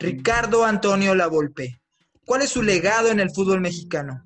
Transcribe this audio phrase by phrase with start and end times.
[0.00, 1.82] Ricardo Antonio Lavolpe.
[2.24, 4.24] ¿Cuál es su legado en el fútbol mexicano?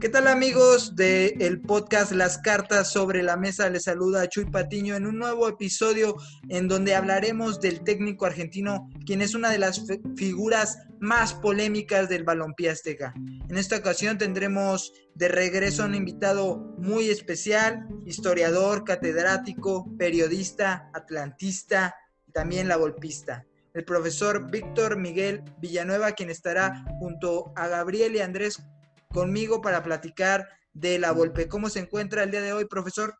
[0.00, 3.70] ¿Qué tal amigos del podcast Las Cartas sobre la Mesa?
[3.70, 6.16] Les saluda Chuy Patiño en un nuevo episodio
[6.48, 9.84] en donde hablaremos del técnico argentino, quien es una de las
[10.16, 13.14] figuras más polémicas del balompié azteca.
[13.48, 21.94] En esta ocasión tendremos de regreso a un invitado muy especial, historiador, catedrático, periodista, atlantista
[22.32, 28.64] también la golpista el profesor Víctor Miguel Villanueva, quien estará junto a Gabriel y Andrés
[29.08, 31.48] conmigo para platicar de la Volpe.
[31.48, 33.16] ¿Cómo se encuentra el día de hoy, profesor?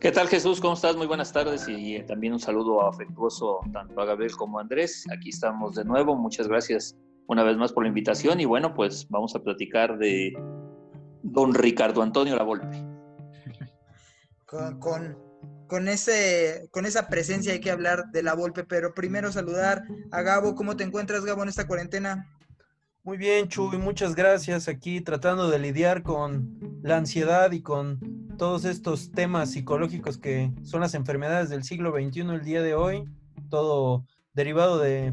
[0.00, 0.60] ¿Qué tal Jesús?
[0.60, 0.96] ¿Cómo estás?
[0.96, 5.04] Muy buenas tardes y eh, también un saludo afectuoso tanto a Gabriel como a Andrés.
[5.12, 6.16] Aquí estamos de nuevo.
[6.16, 10.32] Muchas gracias una vez más por la invitación y bueno, pues vamos a platicar de
[11.22, 12.82] don Ricardo Antonio La Volpe.
[14.46, 15.27] Con, con,
[15.68, 20.22] con, ese, con esa presencia hay que hablar de La Volpe, pero primero saludar a
[20.22, 20.54] Gabo.
[20.54, 22.26] ¿Cómo te encuentras, Gabo, en esta cuarentena?
[23.04, 24.68] Muy bien, Chuy, muchas gracias.
[24.68, 30.80] Aquí tratando de lidiar con la ansiedad y con todos estos temas psicológicos que son
[30.80, 33.04] las enfermedades del siglo XXI el día de hoy,
[33.48, 35.12] todo derivado de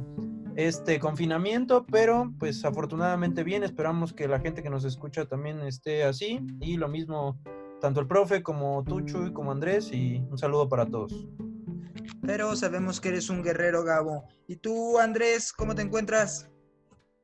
[0.55, 6.03] este confinamiento, pero pues afortunadamente bien, esperamos que la gente que nos escucha también esté
[6.03, 7.39] así y lo mismo
[7.81, 11.27] tanto el profe como tú, Chuy, como Andrés y un saludo para todos.
[12.21, 14.25] Pero sabemos que eres un guerrero, Gabo.
[14.47, 16.49] ¿Y tú, Andrés, cómo te encuentras?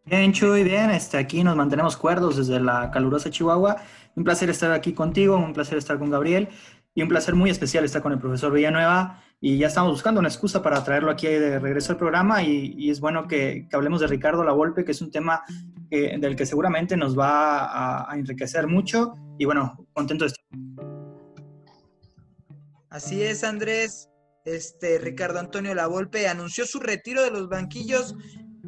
[0.06, 0.90] Bien, Chuy, bien.
[0.92, 3.78] Este, aquí nos mantenemos cuerdos desde la calurosa Chihuahua.
[4.16, 6.50] Un placer estar aquí contigo, un placer estar con Gabriel
[6.94, 9.24] y un placer muy especial estar con el profesor Villanueva.
[9.44, 13.00] Y ya estamos buscando una excusa para traerlo aquí de regreso al programa y, es
[13.00, 15.44] bueno que, hablemos de Ricardo Lavolpe, que es un tema
[15.90, 19.16] del que seguramente nos va a, enriquecer mucho.
[19.40, 20.46] Y bueno, contento de estar.
[22.92, 24.10] Así es, Andrés.
[24.46, 28.16] Este Ricardo Antonio Lavolpe anunció su retiro de los banquillos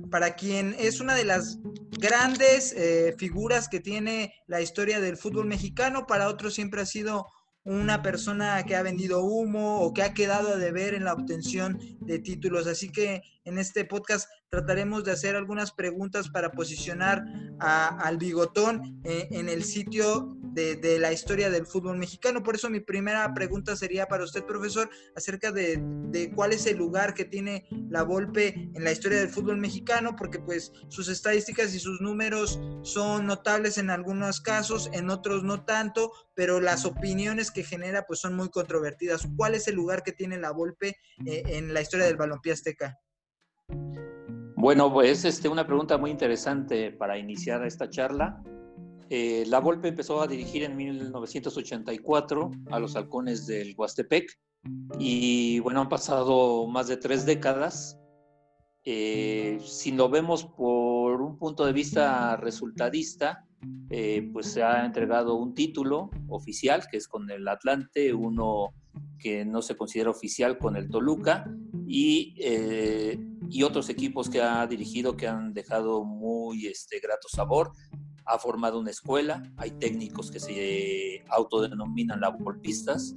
[0.10, 1.60] para quien es una de las
[2.00, 7.28] grandes eh, figuras que tiene la historia del fútbol mexicano, para otros siempre ha sido
[7.66, 11.80] una persona que ha vendido humo o que ha quedado a deber en la obtención
[12.02, 12.68] de títulos.
[12.68, 17.26] Así que en este podcast trataremos de hacer algunas preguntas para posicionar
[17.58, 22.44] al bigotón eh, en el sitio de, la historia del fútbol mexicano.
[22.44, 27.16] Por eso mi primera pregunta sería para usted, profesor, acerca de, cuál es el lugar
[27.16, 31.80] que tiene la Volpe en la historia del fútbol mexicano, porque pues sus estadísticas y
[31.80, 37.64] sus números son notables en algunos casos, en otros no tanto, pero las opiniones que
[37.64, 39.28] genera pues son muy controvertidas.
[39.36, 43.00] ¿Cuál es el lugar que tiene la Volpe eh, en la historia del balompié azteca?
[44.64, 48.42] Bueno, pues este, una pregunta muy interesante para iniciar esta charla.
[49.10, 54.40] Eh, la Volpe empezó a dirigir en 1984 a los halcones del Huastepec
[54.98, 58.00] y bueno, han pasado más de tres décadas.
[58.86, 63.46] Eh, si lo vemos por un punto de vista resultadista,
[63.90, 68.70] eh, pues se ha entregado un título oficial que es con el Atlante, uno
[69.20, 71.54] que no se considera oficial con el Toluca
[71.88, 72.36] y,
[73.50, 77.72] y otros equipos que ha dirigido que han dejado muy este, grato sabor
[78.26, 83.16] ha formado una escuela, hay técnicos que se autodenominan laborpistas.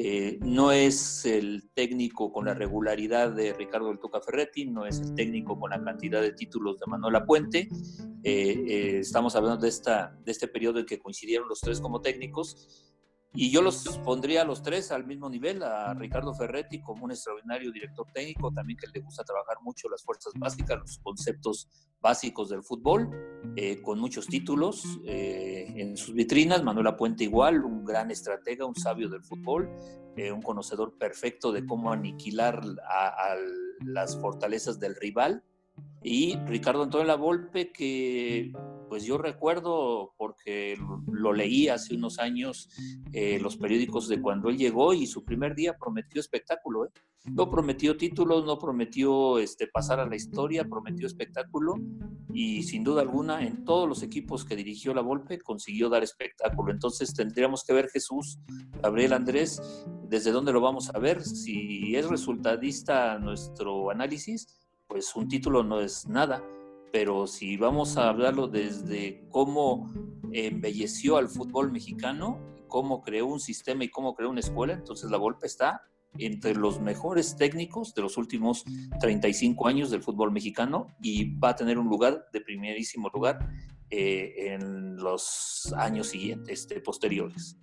[0.00, 5.00] Eh, no es el técnico con la regularidad de Ricardo del Tuca Ferretti, no es
[5.00, 7.68] el técnico con la cantidad de títulos de Manuela Puente.
[8.22, 12.00] Eh, eh, estamos hablando de, esta, de este periodo en que coincidieron los tres como
[12.00, 12.94] técnicos
[13.34, 17.10] y yo los pondría a los tres al mismo nivel, a Ricardo Ferretti como un
[17.10, 21.68] extraordinario director técnico, también que le gusta trabajar mucho las fuerzas básicas, los conceptos
[22.00, 23.10] básicos del fútbol,
[23.56, 26.62] eh, con muchos títulos eh, en sus vitrinas.
[26.62, 29.70] Manuela Puente igual, un gran estratega, un sabio del fútbol,
[30.16, 33.34] eh, un conocedor perfecto de cómo aniquilar a,
[33.84, 35.44] las fortalezas del rival.
[36.02, 38.52] Y Ricardo Antonio Lavolpe, que
[38.88, 40.76] pues yo recuerdo, porque
[41.06, 42.68] lo leí hace unos años,
[43.12, 46.86] eh, los periódicos de cuando él llegó y su primer día prometió espectáculo.
[46.86, 46.88] ¿eh?
[47.26, 51.74] No prometió títulos, no prometió este, pasar a la historia, prometió espectáculo
[52.32, 56.72] y sin duda alguna en todos los equipos que dirigió la Volpe consiguió dar espectáculo.
[56.72, 58.38] Entonces tendríamos que ver Jesús,
[58.82, 59.60] Gabriel Andrés,
[60.08, 61.22] desde dónde lo vamos a ver.
[61.22, 64.46] Si es resultadista nuestro análisis,
[64.86, 66.42] pues un título no es nada
[66.92, 69.92] pero si vamos a hablarlo desde cómo
[70.32, 72.38] embelleció al fútbol mexicano,
[72.68, 75.82] cómo creó un sistema y cómo creó una escuela, entonces la Volpe está
[76.16, 78.64] entre los mejores técnicos de los últimos
[79.00, 83.38] 35 años del fútbol mexicano y va a tener un lugar de primerísimo lugar
[83.90, 87.56] eh, en los años siguientes, posteriores.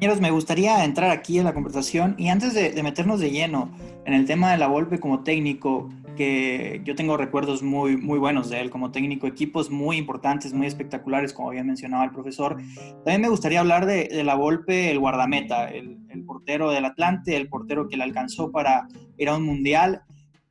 [0.00, 3.70] Compañeros, me gustaría entrar aquí en la conversación y antes de, de, meternos de lleno
[4.06, 8.50] en el tema de la Volpe como técnico, que yo tengo recuerdos muy, muy buenos
[8.50, 12.58] de él como técnico, equipos muy importantes, muy espectaculares, como había mencionado el profesor.
[13.06, 15.96] También me gustaría hablar de, la Volpe, el guardameta, el,
[16.26, 18.86] portero del Atlante, el portero que le alcanzó para
[19.16, 20.02] ir a un mundial,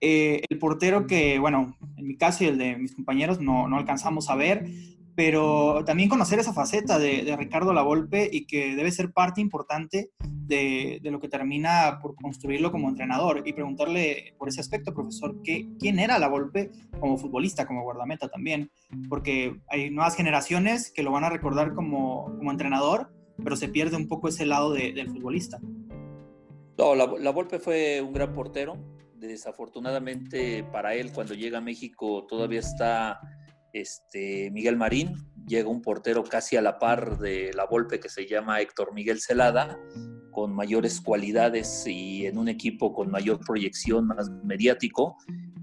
[0.01, 3.77] eh, el portero que, bueno, en mi caso y el de mis compañeros no, no
[3.77, 4.65] alcanzamos a ver,
[5.19, 10.11] pero también conocer esa faceta de, de, Ricardo Lavolpe y que debe ser parte importante
[10.23, 15.41] de, de, lo que termina por construirlo como entrenador y preguntarle por ese aspecto, profesor,
[15.43, 16.71] ¿qué, ¿quién era Lavolpe
[17.01, 18.71] como futbolista, como guardameta también?
[19.09, 23.11] Porque hay nuevas generaciones que lo van a recordar como, como entrenador,
[23.43, 25.59] pero se pierde un poco ese lado del futbolista.
[26.77, 28.77] No, la, la Volpe fue un gran portero.
[29.15, 33.19] Desafortunadamente para él, cuando llega a México, todavía está
[33.73, 35.15] este, Miguel Marín,
[35.47, 39.19] llega un portero casi a la par de la Volpe que se llama Héctor Miguel
[39.19, 39.79] Celada,
[40.31, 45.17] con mayores cualidades y en un equipo con mayor proyección, más mediático,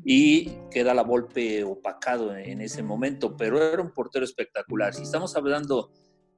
[0.04, 4.94] y queda la Volpe opacado en ese momento, pero era un portero espectacular.
[4.94, 5.90] Si estamos hablando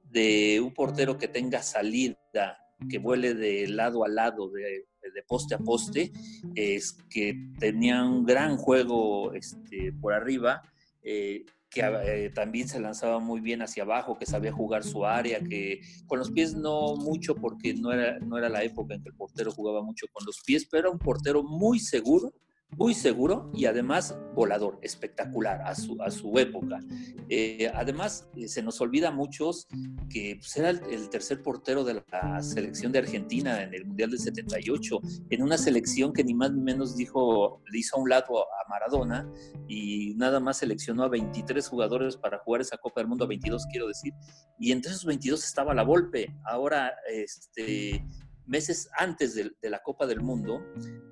[0.03, 2.57] de un portero que tenga salida,
[2.89, 4.85] que vuele de lado a lado, de,
[5.27, 6.11] poste a poste,
[6.55, 10.61] es que tenía un gran juego este, por arriba,
[11.03, 15.39] eh, que eh, también se lanzaba muy bien hacia abajo, que sabía jugar su área,
[15.39, 19.09] que con los pies no mucho porque no era, no era la época en que
[19.09, 22.33] el portero jugaba mucho con los pies, pero era un portero muy seguro
[22.77, 26.79] muy seguro y además volador, espectacular a su, a su época.
[27.27, 29.67] Eh, además, eh, se nos olvida a muchos
[30.09, 34.19] que pues, era el, tercer portero de la selección de Argentina en el Mundial del
[34.19, 38.39] 78, en una selección que ni más ni menos dijo, le hizo a un lado
[38.39, 39.29] a Maradona
[39.67, 43.65] y nada más seleccionó a 23 jugadores para jugar esa Copa del Mundo, a 22
[43.71, 44.13] quiero decir,
[44.59, 46.35] y entre esos 22 estaba la Volpe.
[46.45, 48.05] Ahora, este
[48.49, 50.61] meses antes de, la Copa del Mundo,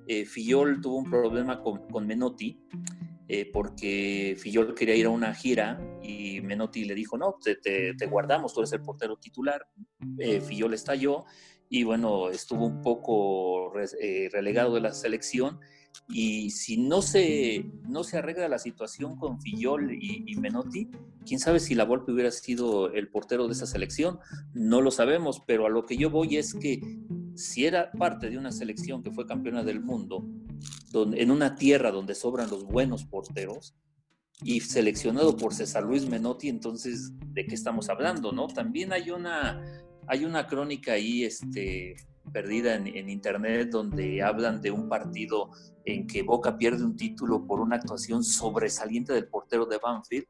[0.06, 2.60] eh, Fillol tuvo un problema con, Menotti,
[3.28, 8.52] eh, porque Fillol quería ir a una gira y Menotti le dijo, no, te, guardamos,
[8.52, 9.66] tú eres el portero titular.
[10.18, 11.24] Eh, Fillol estalló
[11.70, 15.60] y bueno, estuvo un poco eh, relegado de la selección
[16.08, 20.88] y si no se, no se arregla la situación con Fillol y, Menotti,
[21.26, 24.18] quién sabe si la Volpe hubiera sido el portero de esa selección,
[24.54, 26.80] no lo sabemos, pero a lo que yo voy es que
[27.38, 30.26] si era parte de una selección que fue campeona del mundo,
[30.90, 33.76] donde, en una tierra donde sobran los buenos porteros,
[34.42, 38.32] y seleccionado por César Luis Menotti, entonces, ¿de qué estamos hablando?
[38.32, 38.46] no?
[38.46, 39.62] También hay una,
[40.06, 41.96] hay una crónica ahí, este,
[42.32, 45.50] perdida en, internet donde hablan de un partido
[45.84, 50.26] en que Boca pierde un título por una actuación sobresaliente del portero de Banfield,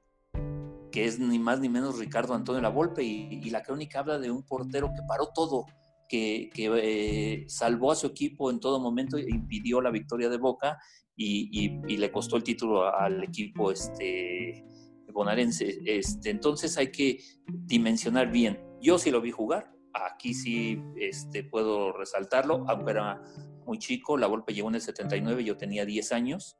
[0.90, 4.31] que es ni más ni menos Ricardo Antonio Lavolpe, y, y la crónica habla de
[4.31, 5.66] un portero que paró todo,
[6.08, 10.78] que, eh, salvó a su equipo en todo momento e impidió la victoria de Boca
[11.14, 14.64] y, le costó el título al equipo este,
[15.12, 15.81] bonaerense.
[15.84, 18.60] Este, entonces hay que dimensionar bien.
[18.81, 23.22] Yo sí lo vi jugar, aquí sí este, puedo resaltarlo, aunque era
[23.66, 26.56] muy chico, la Volpe llegó en el 79, yo tenía 10 años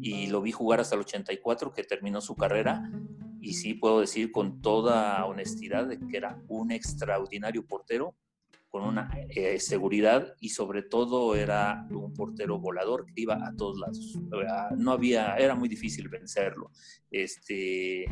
[0.00, 2.90] y lo vi jugar hasta el 84, que terminó su carrera,
[3.40, 8.14] y sí puedo decir con toda honestidad que era un extraordinario portero,
[8.74, 13.78] con una eh, seguridad y sobre todo era un portero volador que iba a todos
[13.78, 14.18] lados.
[14.76, 16.72] No había, era muy difícil vencerlo.
[17.08, 18.04] Este,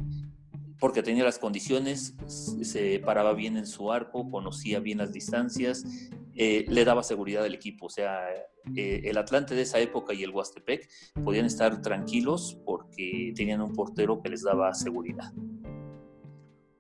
[0.79, 5.85] porque tenía las condiciones, se paraba bien en su arco, conocía bien las distancias,
[6.37, 7.87] eh, le daba seguridad al equipo.
[7.87, 8.21] O sea,
[8.77, 10.89] eh, el Atlante de esa época y el Huastepec
[11.25, 15.33] podían estar tranquilos porque tenían un portero que les daba seguridad.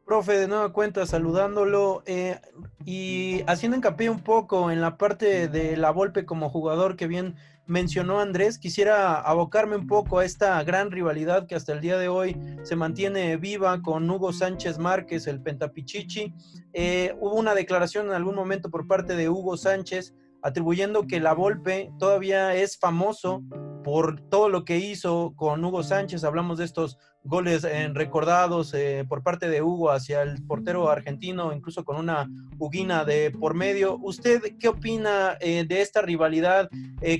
[0.04, 2.40] Profe, de nueva cuenta, saludándolo eh,
[2.84, 7.36] y haciendo hincapié un poco en la parte de la Volpe como jugador que bien
[7.66, 12.08] mencionó Andrés, quisiera abocarme un poco a esta gran rivalidad que hasta el día de
[12.08, 16.34] hoy se mantiene viva con Hugo Sánchez Márquez, el Pentapichichi.
[16.72, 21.32] Eh, hubo una declaración en algún momento por parte de Hugo Sánchez atribuyendo que la
[21.32, 23.42] Volpe todavía es famoso
[23.84, 26.24] por todo lo que hizo con Hugo Sánchez.
[26.24, 31.52] Hablamos de estos goles eh, recordados eh, por parte de Hugo hacia el portero argentino,
[31.52, 33.98] incluso con una Huguina de por medio.
[34.02, 36.68] ¿Usted qué opina eh, de esta rivalidad?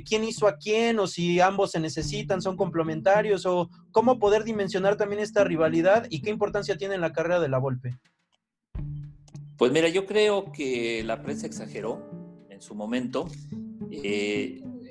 [0.07, 0.99] ¿Quién hizo a quién?
[0.99, 3.47] ¿O si ambos se necesitan, son complementarios?
[3.47, 7.49] ¿O cómo poder dimensionar también esta rivalidad y qué importancia tiene en la carrera de
[7.49, 7.99] la Volpe?
[9.57, 12.09] Pues mira, yo creo que la prensa exageró
[12.49, 13.27] en su momento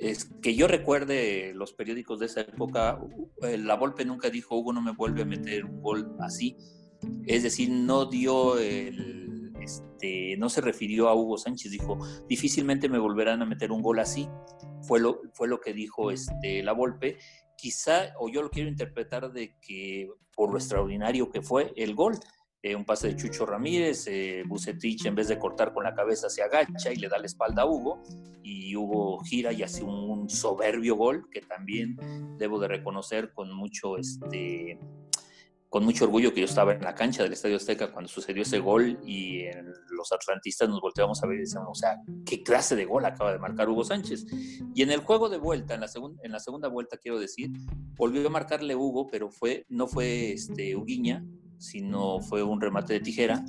[0.02, 3.00] es que yo recuerde los periódicos de esa época,
[3.42, 6.56] eh, la Volpe nunca dijo, Hugo no me vuelve a meter un gol así.
[7.24, 12.98] Es decir, no dio el, este, no se refirió a Hugo Sánchez, dijo, difícilmente me
[12.98, 14.28] volverán a meter un gol así.
[14.82, 17.18] fue lo, fue lo que dijo este, la Volpe.
[17.56, 22.18] Quizá, o yo lo quiero interpretar de que por lo extraordinario que fue el gol,
[22.62, 26.30] eh, un pase de Chucho Ramírez, eh, Bucetich en vez de cortar con la cabeza
[26.30, 28.02] se agacha y le da la espalda a Hugo
[28.42, 31.96] y Hugo gira y hace un soberbio gol que también
[32.38, 34.78] debo de reconocer con mucho este
[35.72, 38.58] con mucho orgullo que yo estaba en la cancha del Estadio Azteca cuando sucedió ese
[38.58, 39.44] gol y
[39.90, 43.32] los atlantistas nos volteamos a ver y decíamos, o sea, ¿qué clase de gol acaba
[43.32, 44.26] de marcar Hugo Sánchez?
[44.74, 45.90] Y en el juego de vuelta, en la,
[46.22, 47.52] en la segunda vuelta, quiero decir,
[47.96, 51.24] volvió a marcarle Hugo, pero fue, no fue este, Uguiña,
[51.62, 53.44] sino fue un remate de tijera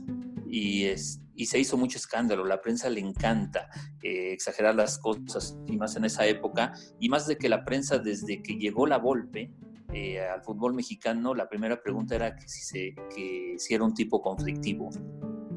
[0.48, 2.46] y, es, y se hizo mucho escándalo.
[2.46, 3.70] La prensa le encanta
[4.02, 7.98] eh, exagerar las cosas, y más en esa época, y más de que la prensa
[7.98, 9.52] desde que llegó la Volpe,
[9.94, 13.94] eh, al fútbol mexicano, la primera pregunta era que si, se, que si era un
[13.94, 14.90] tipo conflictivo.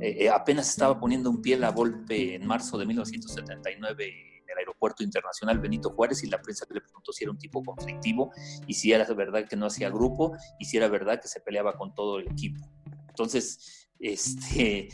[0.01, 5.03] Eh, apenas estaba poniendo un pie la golpe en marzo de 1979 en el aeropuerto
[5.03, 8.31] internacional Benito Juárez y la prensa le preguntó si era un tipo conflictivo
[8.67, 11.77] y si era verdad que no hacía grupo y si era verdad que se peleaba
[11.77, 12.67] con todo el equipo.
[13.09, 14.89] Entonces, este,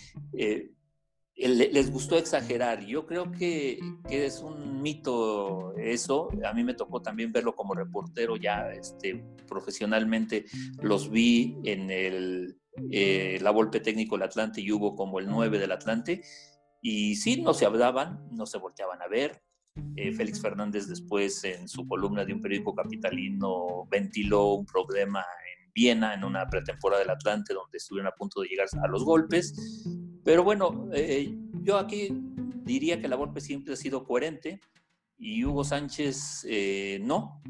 [1.34, 2.84] les gustó exagerar.
[2.84, 3.80] Yo creo que,
[4.10, 6.28] es un mito eso.
[6.44, 10.46] A mí me tocó también verlo como reportero ya este, profesionalmente.
[10.80, 12.56] Los vi en el,
[12.90, 16.22] eh, la golpe técnico del Atlante y hubo como el 9 del Atlante.
[16.82, 19.40] Y sí, no se hablaban, no se volteaban a ver.
[19.96, 25.72] Eh, Félix Fernández después en su columna de un periódico capitalino ventiló un problema en
[25.72, 29.54] Viena en una pretemporada del Atlante donde estuvieron a punto de llegar a los golpes
[30.24, 32.08] pero bueno, eh, yo aquí
[32.64, 34.60] diría que la Volpe siempre ha sido coherente
[35.18, 37.42] y Hugo Sánchez eh, no.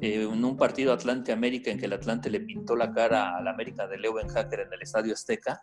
[0.00, 3.86] Eh, en un partido Atlante-América en que el Atlante le pintó la cara al América
[3.86, 5.62] de Leo Hacker en el Estadio Azteca,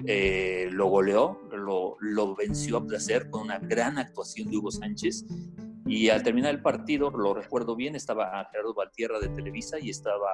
[0.00, 5.24] lo goleó, lo, venció a placer con una gran actuación de Hugo Sánchez.
[5.86, 10.30] Y al terminar el partido, lo recuerdo bien, estaba Gerardo Valtierra de Televisa y estaba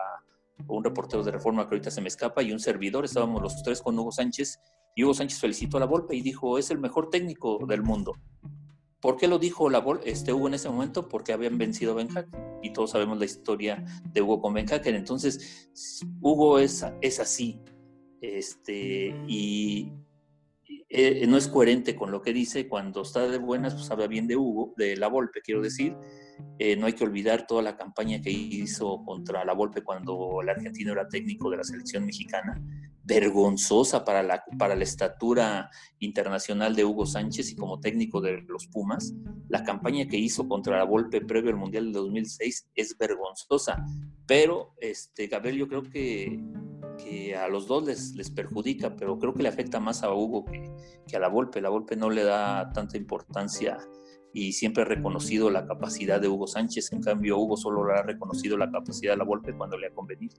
[0.69, 3.81] un reportero de Reforma que ahorita se me escapa y un servidor, estábamos los tres
[3.81, 4.61] con Hugo Sánchez
[4.95, 8.15] y Hugo Sánchez felicitó a la Volpe y dijo, es el mejor técnico del mundo.
[9.01, 11.09] ¿Por qué lo dijo la este Hugo en ese momento?
[11.09, 12.09] Porque habían vencido a Ben
[12.63, 14.95] Y todos sabemos la historia de Hugo con Ben Hacker.
[14.95, 15.71] Entonces,
[16.21, 17.63] Hugo es, es así.
[18.21, 19.93] Este, y
[20.89, 22.69] eh, no es coherente con lo que dice.
[22.69, 25.97] Cuando está de buenas, pues habla bien de Hugo, de la Volpe, quiero decir.
[26.59, 30.49] Eh, no hay que olvidar toda la campaña que hizo contra la Volpe cuando el
[30.49, 32.61] argentino era técnico de la selección mexicana
[33.11, 38.69] vergonzosa para la, para la estatura internacional de Hugo Sánchez y como técnico de los
[38.69, 39.13] Pumas.
[39.49, 43.85] La campaña que hizo contra la Volpe previo al Mundial del 2006 es vergonzosa,
[44.27, 46.41] pero este, Gabriel yo creo que,
[47.11, 50.45] que a los dos les, les, perjudica, pero creo que le afecta más a Hugo
[50.45, 50.71] que,
[51.09, 51.61] que a la Volpe.
[51.61, 53.79] La Volpe no le da tanta importancia
[54.33, 58.03] y siempre ha reconocido la capacidad de Hugo Sánchez, en cambio Hugo solo le ha
[58.03, 60.37] reconocido la capacidad de la Volpe cuando le ha convenido.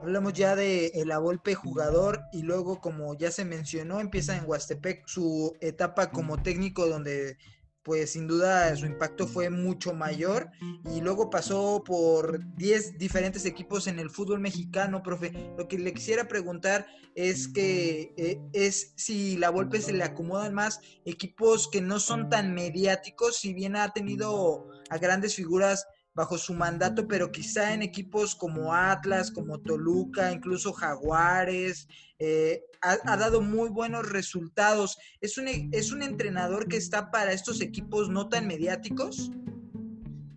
[0.00, 5.06] Hablamos ya de el Avolpe jugador y luego, como ya se mencionó, empieza en Huastepec
[5.06, 7.36] su etapa como técnico donde
[7.82, 10.50] pues sin duda su impacto fue mucho mayor
[10.94, 15.32] y luego pasó por 10 diferentes equipos en el fútbol mexicano, profe.
[15.58, 20.54] Lo que le quisiera preguntar es que eh, es si la Volpe se le acomodan
[20.54, 26.36] más equipos que no son tan mediáticos, si bien ha tenido a grandes figuras bajo
[26.36, 31.88] su mandato, pero quizá en equipos como Atlas, como Toluca, incluso Jaguares,
[32.18, 34.98] eh, ha, dado muy buenos resultados.
[35.20, 39.30] ¿Es un, ¿Es un entrenador que está para estos equipos no tan mediáticos?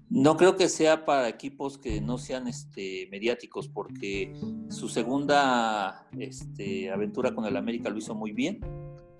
[0.09, 4.33] No creo que sea para equipos que no sean este, mediáticos, porque
[4.69, 8.61] su segunda este, aventura con el América lo hizo muy bien.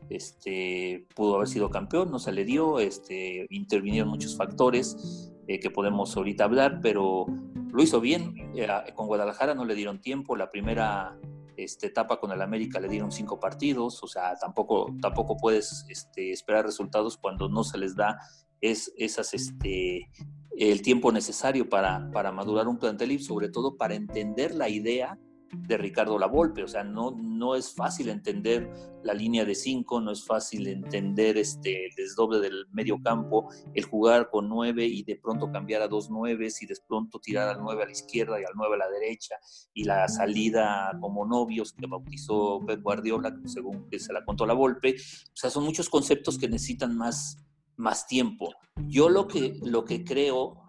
[0.10, 5.70] Este, pudo haber sido campeón, no se le dio, este, intervinieron muchos factores eh, que
[5.70, 7.26] podemos ahorita hablar, pero
[7.72, 8.52] lo hizo bien.
[8.56, 10.36] Eh, con Guadalajara no le dieron tiempo.
[10.36, 11.18] La primera
[11.58, 14.04] este, etapa con el América le dieron cinco partidos.
[14.04, 18.18] O sea, tampoco, tampoco puedes este, esperar resultados cuando no se les da
[18.62, 20.10] es, esas, este,
[20.58, 25.20] el tiempo necesario para, para madurar un plantel y sobre todo para entender la idea
[25.52, 28.70] de Ricardo Lavolpe, o sea, no, no es fácil entender
[29.04, 33.86] la línea de cinco, no es fácil entender este, el desdoble del medio campo, el
[33.86, 37.62] jugar con nueve y de pronto cambiar a dos nueves y de pronto tirar al
[37.62, 39.36] nueve a la izquierda y al nueve a la derecha
[39.74, 44.54] y la salida como novios que bautizó Pep Guardiola, según que se la contó la
[44.54, 47.38] Volpe, o sea, son muchos conceptos que necesitan más,
[47.78, 48.54] más tiempo.
[48.88, 50.64] Yo lo que, lo que creo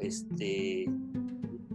[0.00, 0.86] este,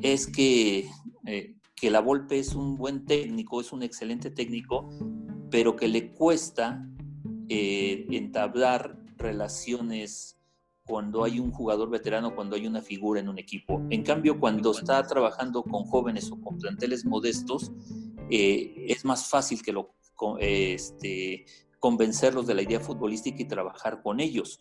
[0.01, 0.89] es que
[1.25, 4.87] eh, que la Volpe es un buen técnico, es un excelente técnico,
[5.51, 6.87] pero que le cuesta
[7.49, 10.39] eh, entablar relaciones
[10.85, 13.85] cuando hay un jugador veterano, cuando hay una figura en un equipo.
[13.89, 17.73] En cambio, cuando está trabajando con jóvenes o con planteles modestos,
[18.29, 19.93] eh, es más fácil que lo,
[20.39, 21.43] este,
[21.79, 24.57] convencerlos de la idea futbolística y trabajar con ellos.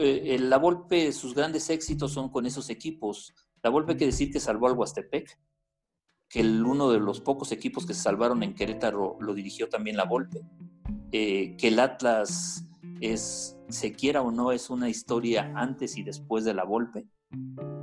[0.00, 3.34] Eh, la Volpe, sus grandes éxitos son con esos equipos.
[3.62, 5.38] La Volpe hay que decir que salvó al Huastepec,
[6.28, 9.96] que el, uno de los pocos equipos que se salvaron en Querétaro lo dirigió también
[9.96, 10.42] la Volpe,
[11.12, 12.66] eh, que el Atlas
[13.00, 17.06] es, se quiera o no, es una historia antes y después de la Volpe.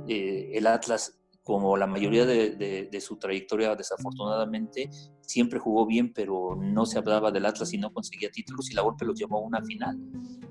[0.08, 6.56] Eh, el Atlas, como la mayoría de, de, su trayectoria, desafortunadamente, siempre jugó bien, pero
[6.56, 9.42] no se hablaba del Atlas y no conseguía títulos y la Volpe los llevó a
[9.42, 9.98] una final.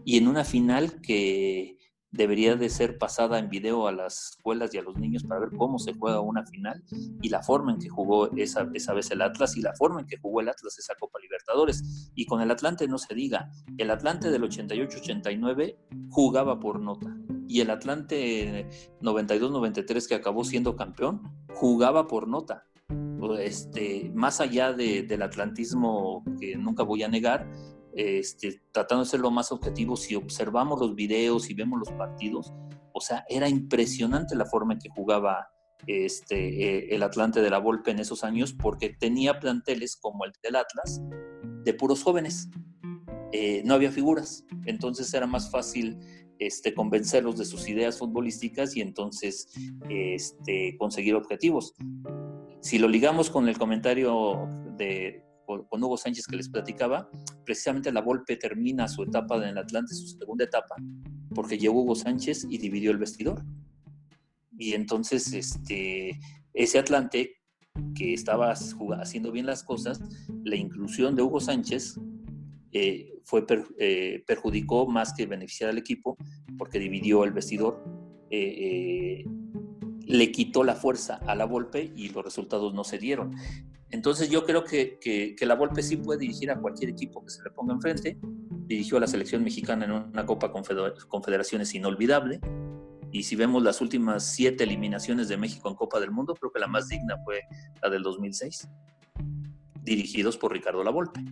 [0.06, 1.78] Y en una final que
[2.14, 5.50] debería de ser pasada en video a las escuelas y a los niños para ver
[5.58, 6.84] cómo se juega una final
[7.22, 10.06] y la forma en que jugó esa, esa vez el Atlas y la forma en
[10.06, 12.12] que jugó el Atlas esa Copa Libertadores.
[12.16, 15.78] Y con el Atlante no se diga, el Atlante del 88-89
[16.10, 17.18] jugaba por nota
[17.48, 18.70] y el Atlante
[19.02, 21.22] 92-93 que acabó siendo campeón
[21.54, 22.66] jugaba por nota.
[23.40, 27.50] Este, más allá del atlantismo que nunca voy a negar,
[27.96, 32.54] este, tratando de ser lo más objetivo, si observamos los videos y vemos los partidos,
[32.92, 35.50] o sea, era impresionante la forma en que jugaba
[35.88, 40.32] este, eh, el Atlante de la Volpe en esos años, porque tenía planteles como el
[40.42, 41.02] del Atlas,
[41.64, 42.50] de puros jóvenes.
[43.32, 45.98] Eh, no había figuras, entonces era más fácil
[46.40, 49.48] este, convencerlos de sus ideas futbolísticas y entonces
[49.90, 51.74] este, conseguir objetivos.
[52.62, 54.48] Si lo ligamos con el comentario
[54.78, 57.10] de, con Hugo Sánchez que les platicaba,
[57.46, 60.76] precisamente la Volpe termina su etapa en el Atlante, su segunda etapa,
[61.34, 63.44] porque llegó Hugo Sánchez y dividió el vestidor.
[64.58, 66.20] Y entonces este,
[66.54, 67.38] ese Atlante
[67.96, 70.00] que estaba haciendo bien las cosas,
[70.44, 72.00] la inclusión de Hugo Sánchez
[72.72, 73.46] eh, fue
[73.80, 76.18] eh, perjudicó más que beneficiar al equipo
[76.58, 77.84] porque dividió el vestidor.
[78.30, 79.24] Eh,
[80.06, 83.36] le quitó la fuerza a la Volpe y los resultados no se dieron.
[83.90, 87.44] Entonces yo creo que, que, la Volpe sí puede dirigir a cualquier equipo que se
[87.44, 88.18] le ponga enfrente.
[88.66, 92.42] Dirigió a la selección mexicana en una Copa Confederaciones inolvidable.
[93.12, 96.60] Y si vemos las últimas siete eliminaciones de México en Copa del Mundo, creo que
[96.60, 97.42] la más digna fue
[97.84, 98.68] la del 2006,
[99.84, 101.24] dirigidos por Ricardo Lavolpe.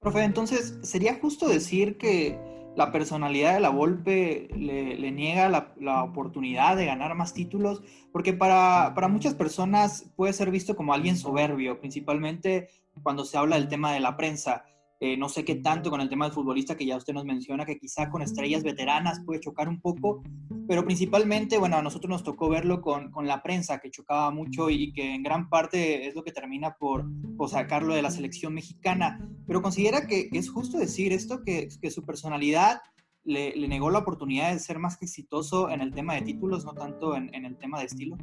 [0.00, 2.38] Profe, entonces, ¿sería justo decir que
[2.76, 7.82] la personalidad de la Volpe le, niega la, oportunidad de ganar más títulos,
[8.12, 12.68] porque para, para, muchas personas puede ser visto como alguien soberbio, principalmente
[13.02, 14.64] cuando se habla del tema de la prensa.
[15.00, 17.66] Eh, no sé qué tanto con el tema del futbolista que ya usted nos menciona,
[17.66, 20.22] que quizá con estrellas veteranas puede chocar un poco,
[20.66, 24.70] pero principalmente, bueno, a nosotros nos tocó verlo con, con la prensa, que chocaba mucho
[24.70, 27.04] y que en gran parte es lo que termina por,
[27.36, 29.28] por sacarlo de la selección mexicana.
[29.46, 32.80] Pero considera que, es justo decir esto, que, que su personalidad
[33.24, 36.64] le, le, negó la oportunidad de ser más que exitoso en el tema de títulos,
[36.64, 38.16] no tanto en, en el tema de estilo.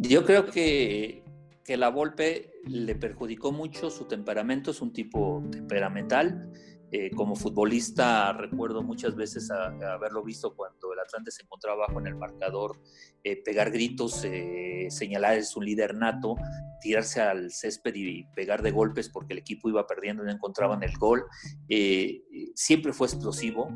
[0.00, 1.24] Yo creo que
[1.68, 6.50] que la Volpe le perjudicó mucho su temperamento, es un tipo temperamental.
[6.90, 12.06] Eh, como futbolista recuerdo muchas veces haberlo visto cuando el Atlante se encontraba bajo en
[12.06, 12.80] el marcador,
[13.24, 16.36] eh, pegar gritos, eh, señalar es un líder nato,
[16.80, 20.82] tirarse al césped y pegar de golpes porque el equipo iba perdiendo y no encontraban
[20.82, 21.24] el gol.
[22.54, 23.68] siempre fue explosivo,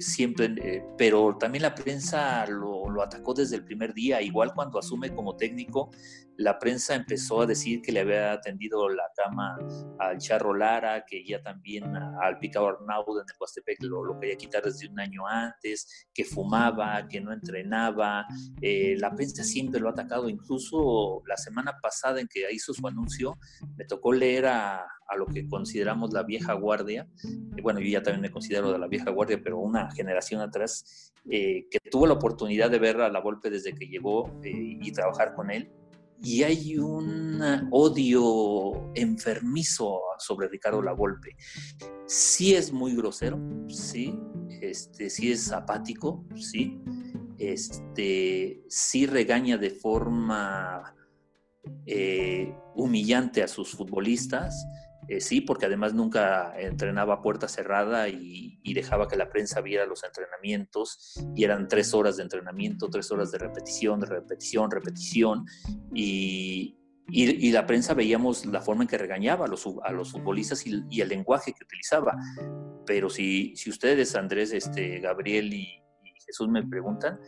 [0.00, 5.36] siempre, pero también la prensa lo, atacó desde el primer día, igual cuando asume como
[5.36, 5.90] técnico,
[6.36, 9.56] la prensa empezó a decir que le había atendido la cama
[9.98, 14.62] al Charro Lara, que ya también al Picado Arnaud en el Huastepec lo, quería quitar
[14.62, 18.26] desde un año antes, que fumaba, que no entrenaba.
[18.60, 22.86] Eh, la prensa siempre lo ha atacado, incluso la semana pasada en que hizo su
[22.86, 23.36] anuncio,
[23.76, 24.86] me tocó leer a,
[25.16, 27.06] lo que consideramos la vieja guardia.
[27.62, 31.66] Bueno, yo ya también me considero de la vieja guardia, pero una generación atrás, eh,
[31.70, 35.34] que tuvo la oportunidad de ver a la golpe desde que llegó eh, y trabajar
[35.34, 35.70] con él
[36.24, 37.40] y hay un
[37.70, 41.36] odio enfermizo sobre Ricardo Lavolpe.
[42.06, 43.38] Sí es muy grosero,
[43.68, 44.18] sí,
[44.70, 46.80] este, sí es apático, sí,
[47.38, 50.94] este, sí regaña de forma
[51.86, 54.66] eh, humillante a sus futbolistas,
[55.08, 60.02] eh, sí, porque además nunca entrenaba puerta cerrada y, dejaba que la prensa viera los
[60.02, 65.46] entrenamientos y eran tres horas de entrenamiento, tres horas de repetición, de repetición, repetición
[65.94, 66.76] y,
[67.08, 71.08] la prensa veíamos la forma en que regañaba a los, a los futbolistas y, el
[71.08, 72.16] lenguaje que utilizaba.
[72.86, 77.18] Pero si, si ustedes, Andrés, este, Gabriel y, y Jesús me preguntan,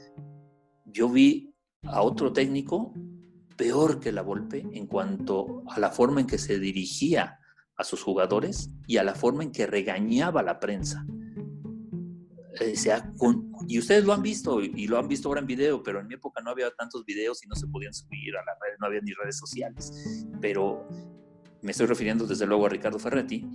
[0.85, 1.53] yo vi
[1.85, 2.93] a otro técnico
[3.57, 7.39] peor que la Volpe en cuanto a la forma en que se dirigía
[7.77, 11.05] a sus jugadores y a la forma en que regañaba a la prensa.
[12.75, 13.13] Sea,
[13.69, 16.15] y ustedes lo han visto y lo han visto ahora en video, pero en mi
[16.15, 19.01] época no había tantos videos y no se podían subir a las redes, no había
[19.03, 20.25] ni redes sociales.
[20.41, 20.89] Pero
[21.63, 23.47] me estoy refiriendo desde luego a Ricardo Ferretti,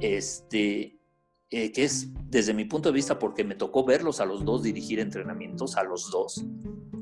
[0.00, 0.98] este,
[1.50, 4.62] eh, que es desde mi punto de vista porque me tocó verlos a los dos
[4.62, 6.44] dirigir entrenamientos, a los dos,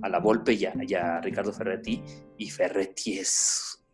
[0.03, 2.03] a la Volpe y a, Ricardo Ferretti,
[2.37, 3.85] y Ferretti es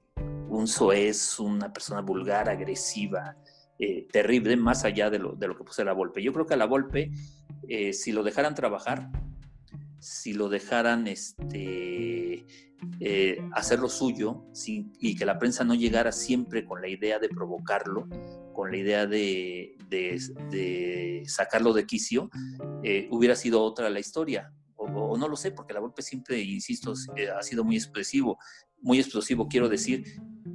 [0.49, 3.37] un soez, una persona vulgar, agresiva,
[3.79, 6.23] eh, terrible, más allá de lo, de lo que puse la Volpe.
[6.23, 7.11] Yo creo que a la Volpe,
[7.69, 9.11] eh, si lo dejaran trabajar,
[9.99, 12.47] si lo dejaran este,
[13.01, 14.45] eh, hacer lo suyo
[15.01, 18.07] y que la prensa no llegara siempre con la idea de provocarlo,
[18.53, 19.77] con la idea de,
[21.27, 22.31] sacarlo de quicio,
[22.83, 24.53] eh, hubiera sido otra la historia.
[24.77, 28.39] O, no lo sé, porque la golpe siempre, insisto, eh, ha sido muy expresivo,
[28.81, 30.05] muy explosivo, quiero decir,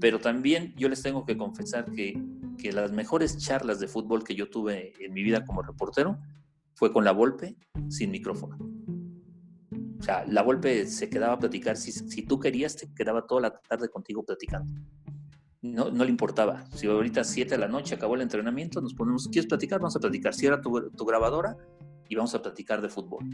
[0.02, 2.20] pero también yo les tengo que confesar que,
[2.58, 6.18] que las mejores charlas de fútbol que yo tuve en mi vida como reportero
[6.74, 7.56] fue con la Volpe
[7.88, 8.58] sin micrófono.
[10.00, 11.78] O sea, la golpe se quedaba a platicar.
[11.78, 14.74] Si, si tú querías, te quedaba toda la tarde contigo platicando.
[15.62, 16.66] No, no le importaba.
[16.72, 19.80] Si ahorita 7 de la noche acabó el entrenamiento, nos ponemos, ¿quieres platicar?
[19.80, 20.34] Vamos a platicar.
[20.34, 21.56] Si era tu, tu grabadora
[22.10, 23.30] y vamos a platicar de fútbol.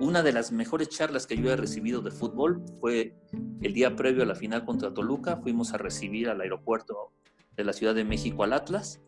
[0.00, 3.16] Una de las mejores charlas que yo he recibido de fútbol fue
[3.62, 5.38] el día previo a la final contra Toluca.
[5.38, 7.12] Fuimos a recibir al aeropuerto
[7.56, 9.00] de la Ciudad de México al Atlas.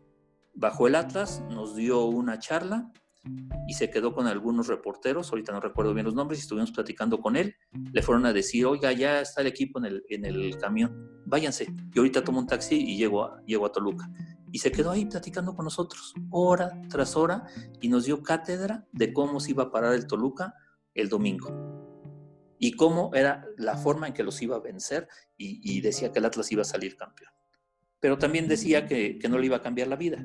[0.53, 2.91] Bajo el Atlas nos dio una charla
[3.67, 7.21] y se quedó con algunos reporteros, ahorita no recuerdo bien los nombres, y estuvimos platicando
[7.21, 7.55] con él,
[7.93, 11.73] le fueron a decir, oiga, ya está el equipo en el, en el camión, váyanse,
[11.93, 14.09] y ahorita tomo un taxi y llego a, llego a Toluca.
[14.51, 17.45] Y se quedó ahí platicando con nosotros, hora tras hora,
[17.79, 20.55] y nos dio cátedra de cómo se iba a parar el Toluca
[20.93, 21.49] el domingo.
[22.59, 26.25] Y cómo era la forma en que los iba a vencer, y, decía que el
[26.25, 27.31] Atlas iba a salir campeón.
[27.99, 30.23] Pero también decía que, que no le iba a cambiar la vida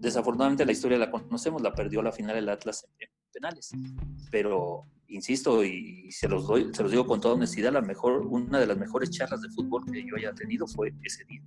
[0.00, 3.72] Desafortunadamente la historia la conocemos, la perdió la final el Atlas en, penales.
[4.30, 8.60] Pero insisto y se los doy, se los digo con toda honestidad, la mejor, una
[8.60, 11.42] de las mejores charlas de fútbol que yo haya tenido fue ese día.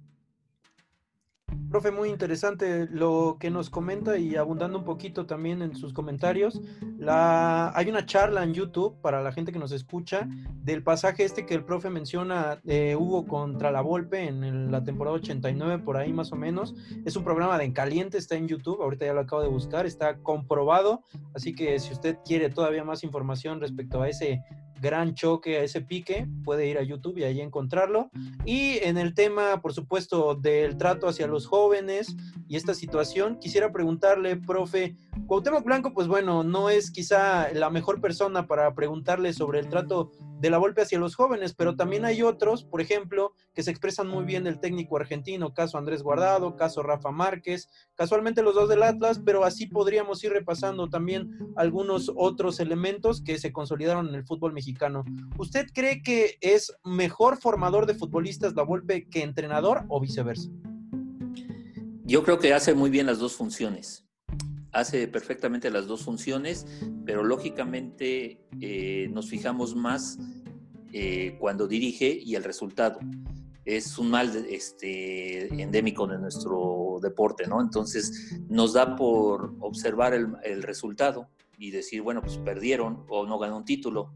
[1.72, 6.60] Profe, muy interesante lo que nos comenta y abundando un poquito también en sus comentarios.
[7.08, 10.28] Hay una charla en YouTube para la gente que nos escucha
[10.64, 15.16] del pasaje este que el profe menciona, eh, hubo contra la Volpe en la temporada
[15.16, 16.76] 89, por ahí más o menos.
[17.06, 19.86] Es un programa de En Caliente, está en YouTube, ahorita ya lo acabo de buscar,
[19.86, 21.04] está comprobado.
[21.34, 24.44] Así que si usted quiere todavía más información respecto a ese
[24.82, 28.10] gran choque, a ese pique, puede ir a YouTube y ahí encontrarlo.
[28.46, 32.16] Y en el tema, por supuesto, del trato hacia los jóvenes
[32.48, 34.96] y esta situación, quisiera preguntarle, profe,
[35.28, 40.12] Cuauhtémoc Blanco, pues bueno, no es quizá la mejor persona para preguntarle sobre el trato
[40.42, 44.08] de la golpe hacia los jóvenes, pero también hay otros, por ejemplo, que se expresan
[44.08, 48.82] muy bien del técnico argentino, caso Andrés Guardado, caso Rafa Márquez, casualmente los dos del
[48.82, 54.26] Atlas, pero así podríamos ir repasando también algunos otros elementos que se consolidaron en el
[54.26, 55.06] fútbol mexicano.
[55.38, 60.50] ¿Usted cree que es mejor formador de futbolistas la golpe que entrenador o viceversa?
[62.04, 64.08] Yo creo que hace muy bien las dos funciones
[64.72, 66.66] hace perfectamente las dos funciones,
[67.06, 70.18] pero lógicamente eh, nos fijamos más
[70.94, 73.00] eh, cuando dirige y el resultado.
[73.64, 77.62] Es un mal este, endémico de nuestro deporte, ¿no?
[77.62, 81.30] Entonces nos da por observar el, el resultado
[81.62, 84.16] y decir, bueno, pues perdieron o no ganó un título,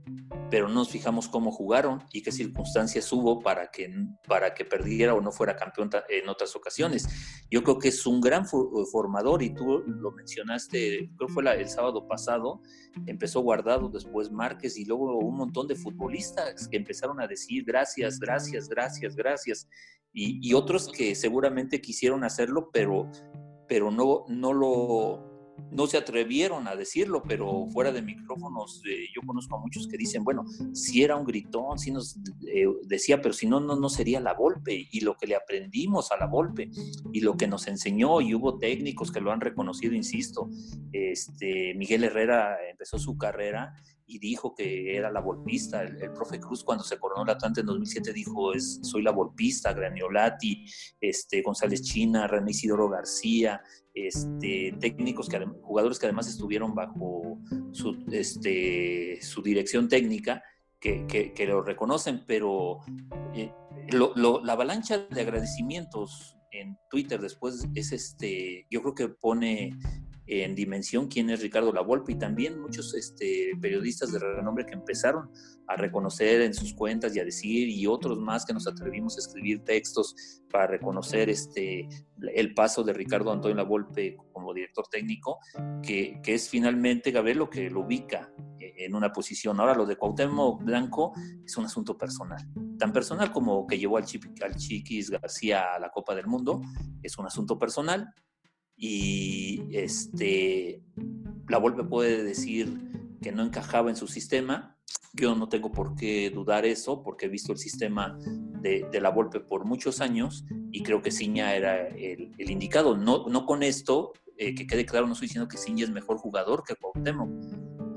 [0.50, 3.88] pero no nos fijamos cómo jugaron y qué circunstancias hubo para que,
[4.28, 7.08] para que perdiera o no fuera campeón en otras ocasiones.
[7.52, 12.08] Yo creo que es un gran formador y tú lo mencionaste, creo fue el sábado
[12.08, 12.64] pasado,
[13.06, 18.20] empezó Guardado, después Márquez y luego un montón de futbolistas que empezaron a decir gracias,
[18.20, 19.68] gracias, gracias, gracias.
[20.12, 23.08] Y, y otros que seguramente quisieron hacerlo, pero,
[23.68, 25.35] pero no, no lo
[25.72, 29.98] no se atrevieron a decirlo, pero fuera de micrófonos eh, yo conozco a muchos que
[29.98, 33.90] dicen, bueno, si era un gritón, si nos eh, decía, pero si no, no, no
[33.90, 36.70] sería la golpe y lo que le aprendimos a la golpe
[37.12, 40.50] y lo que nos enseñó y hubo técnicos que lo han reconocido, insisto,
[40.92, 43.74] este, Miguel Herrera empezó su carrera
[44.08, 45.82] y dijo que era la golpista.
[45.82, 49.74] El, profe Cruz cuando se coronó la Atlante en 2007 dijo, es, soy la golpista,
[49.74, 50.66] Graniolati,
[51.02, 53.62] este, González China, René Isidoro García,
[53.96, 57.40] este, técnicos, que, jugadores que además estuvieron bajo
[57.72, 60.44] su, este, su dirección técnica,
[60.80, 62.80] que, que, lo reconocen, pero
[63.34, 63.52] eh,
[63.92, 69.72] la avalancha de agradecimientos en Twitter después es este, yo creo que pone
[70.28, 75.30] en dimensión quién es Ricardo Lavolpe y también muchos este, periodistas de renombre que empezaron
[75.68, 79.22] a reconocer en sus cuentas y a decir y otros más que nos atrevimos a
[79.22, 81.88] escribir textos para reconocer este,
[82.34, 85.40] el paso de Ricardo Antonio Lavolpe como director técnico,
[85.82, 88.32] que, que es finalmente, Gabriel, lo que lo ubica
[88.78, 89.60] en una posición.
[89.60, 92.46] Ahora lo de Cuauhtémoc Blanco es un asunto personal,
[92.78, 94.06] tan personal como que llevó al,
[94.42, 96.62] al Chiquis García a la Copa del Mundo,
[97.02, 98.14] es un asunto personal
[98.78, 100.82] y este,
[101.48, 102.82] la Volpe puede decir
[103.22, 104.78] que no encajaba en su sistema.
[105.14, 108.20] Yo no tengo por qué dudar eso, porque he visto el sistema
[108.62, 112.98] de, la Volpe por muchos años y creo que Ciña era el, indicado.
[112.98, 116.18] No, no con esto, eh, que quede claro, no estoy diciendo que Ciña es mejor
[116.18, 117.30] jugador que Cuauhtémoc.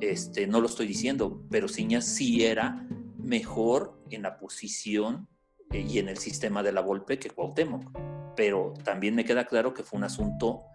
[0.01, 2.87] Este, no lo estoy diciendo, pero Ciña sí era
[3.19, 5.29] mejor en la posición
[5.73, 7.91] eh, y en el sistema de la Volpe que Cuauhtémoc
[8.39, 10.67] pero también me queda claro que fue un asunto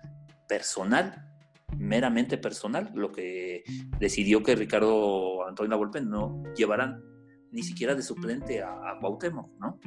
[0.49, 1.33] personal,
[1.77, 3.63] meramente personal, lo que
[3.99, 7.01] decidió que Ricardo Antonio Lavolpe no llevaran
[7.51, 9.79] ni siquiera de suplente a, a ¿no?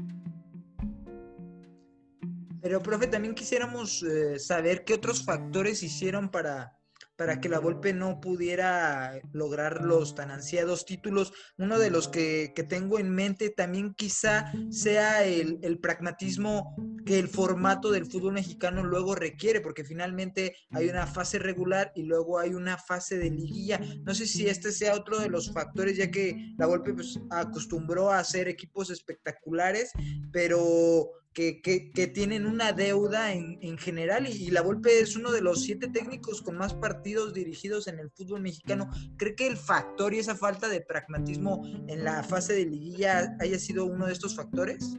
[2.63, 6.79] Pero, profe, también quisiéramos eh, saber qué otros factores hicieron para
[7.17, 11.33] para que la Volpe no pudiera lograr los tan ansiados títulos.
[11.57, 16.75] Uno de los que, tengo en mente también quizá sea el, pragmatismo
[17.05, 22.03] que el formato del fútbol mexicano luego requiere, porque finalmente hay una fase regular y
[22.03, 23.81] luego hay una fase de liguilla.
[24.05, 28.11] No sé si este sea otro de los factores, ya que la Volpe pues, acostumbró
[28.11, 29.93] a hacer equipos espectaculares,
[30.33, 35.87] pero que, tienen una deuda en, general y, la Volpe es uno de los siete
[35.89, 38.89] técnicos con más partidos dirigidos en el fútbol mexicano.
[39.19, 43.59] ¿Cree que el factor y esa falta de pragmatismo en la fase de liguilla haya
[43.59, 44.97] sido uno de estos factores?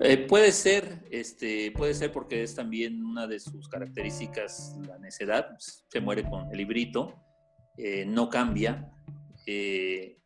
[0.00, 5.50] Eh, puede ser, este, puede ser porque es también una de sus características la necedad,
[5.58, 7.14] se muere con el librito,
[7.78, 8.90] eh, no cambia.
[9.46, 10.18] Eh,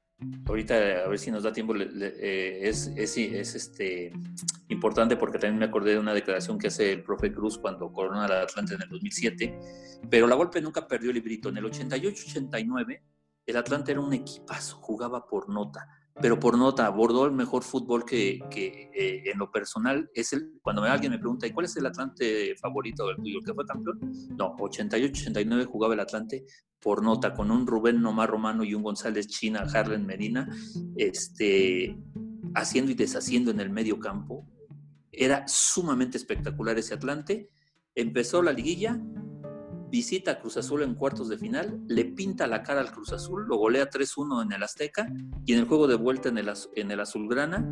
[0.47, 4.13] ahorita a ver si nos da tiempo, es, es, es, este,
[4.69, 8.27] importante porque también me acordé de una declaración que hace el profe Cruz cuando corona
[8.27, 9.59] la Atlante en el 2007,
[10.11, 11.49] pero la Golpe nunca perdió el librito.
[11.49, 13.01] En el 88-89
[13.47, 15.87] el Atlante era un equipazo, jugaba por nota,
[16.21, 20.53] pero por nota abordó el mejor fútbol que, que eh, en lo personal es el,
[20.63, 23.99] cuando alguien me pregunta, ¿y cuál es el Atlante favorito del tuyo, que fue campeón?
[24.37, 26.47] No, 88-89 jugaba el Atlante
[26.81, 30.49] por nota, con un Rubén Nomar Romano y un González China, Harlen Medina,
[30.97, 31.99] este,
[32.55, 34.47] haciendo y deshaciendo en el medio campo,
[35.11, 37.51] era sumamente espectacular ese Atlante.
[37.95, 39.01] Empezó la liguilla,
[39.88, 43.46] visita a Cruz Azul en cuartos de final, le pinta la cara al Cruz Azul,
[43.46, 45.09] lo golea 3-1 en el Azteca
[45.44, 47.66] y en el juego de vuelta en el, en el Azulgrana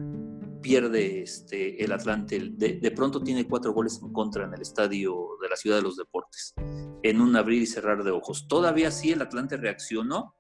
[0.62, 2.52] pierde este, el Atlante.
[2.56, 5.96] De, pronto tiene cuatro goles en contra en el estadio de la Ciudad de los
[5.96, 6.54] Deportes,
[7.02, 8.46] en un abrir y cerrar de ojos.
[8.48, 10.36] Todavía sí el Atlante reaccionó,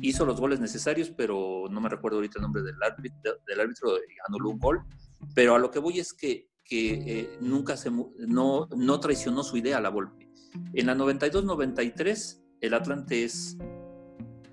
[0.00, 3.96] hizo los goles necesarios, pero no me recuerdo ahorita el nombre del árbitro, árbitro
[4.28, 4.84] anuló un gol
[5.34, 9.80] pero a lo que voy es que, eh, nunca se, no, no traicionó su idea
[9.80, 10.21] la Volpe.
[10.72, 13.56] En la 92-93 el Atlante es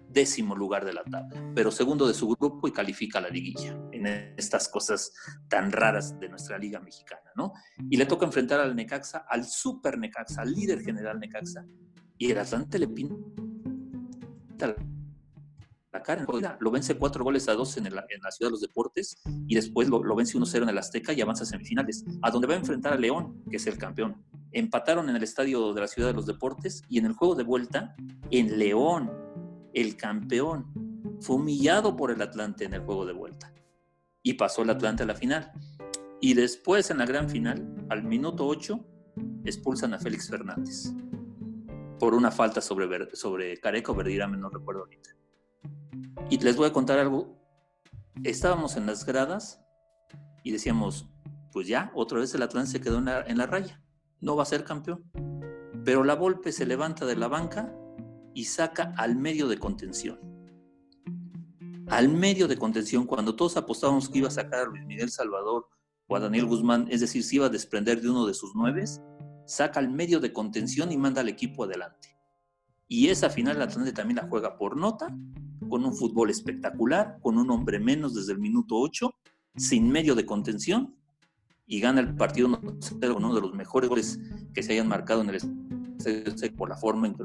[0.10, 4.08] décimo lugar de la tabla, pero segundo de su grupo y califica la liguilla en
[4.38, 5.14] estas cosas
[5.48, 7.54] tan raras de nuestra liga mexicana, ¿no?
[7.90, 11.64] Y le toca enfrentar al Necaxa, al super Necaxa, al líder general Necaxa,
[12.18, 14.76] y el Atlante le pinta
[15.92, 16.26] la cara.
[16.60, 20.16] Lo vence cuatro goles a dos en, la Ciudad de los Deportes y después lo,
[20.16, 22.98] vence 1-0 en el Azteca y avanza a semifinales, a donde va a enfrentar a
[22.98, 24.24] León, que es el campeón.
[24.52, 27.44] Empataron en el estadio de la Ciudad de los Deportes y en el juego de
[27.44, 27.96] vuelta,
[28.32, 29.12] en León,
[29.74, 30.68] el campeón,
[31.22, 33.54] fue humillado por el Atlante en el juego de vuelta
[34.24, 35.52] y pasó el Atlante a la final.
[36.22, 38.80] Y después en la gran final, al minuto 8,
[39.46, 40.94] expulsan a Félix Fernández
[42.00, 45.10] por una falta sobre, sobre Careco Verdirame, no recuerdo ahorita.
[46.30, 47.38] Y les voy a contar algo.
[48.24, 49.62] Estábamos en las gradas
[50.44, 51.10] y decíamos,
[51.52, 53.82] pues ya, otra vez el Atlante se quedó en la, raya.
[54.22, 55.04] No va a ser campeón.
[55.84, 57.74] Pero la Volpe se levanta de la banca
[58.34, 60.20] y saca al medio de contención.
[61.88, 65.68] Al medio de contención, cuando todos apostábamos que iba a sacar a Luis Miguel Salvador
[66.08, 69.02] o a Daniel Guzmán, es decir, si iba a desprender de uno de sus nueves,
[69.46, 72.16] saca al medio de contención y manda al equipo adelante.
[72.88, 75.16] Y esa final el Atlante también la juega por nota
[75.70, 79.14] con un fútbol espectacular, con un hombre menos desde el minuto 8,
[79.56, 80.96] sin medio de contención,
[81.66, 84.20] y gana el partido con uno de los mejores goles
[84.54, 87.16] que se hayan marcado en el estadio por la forma en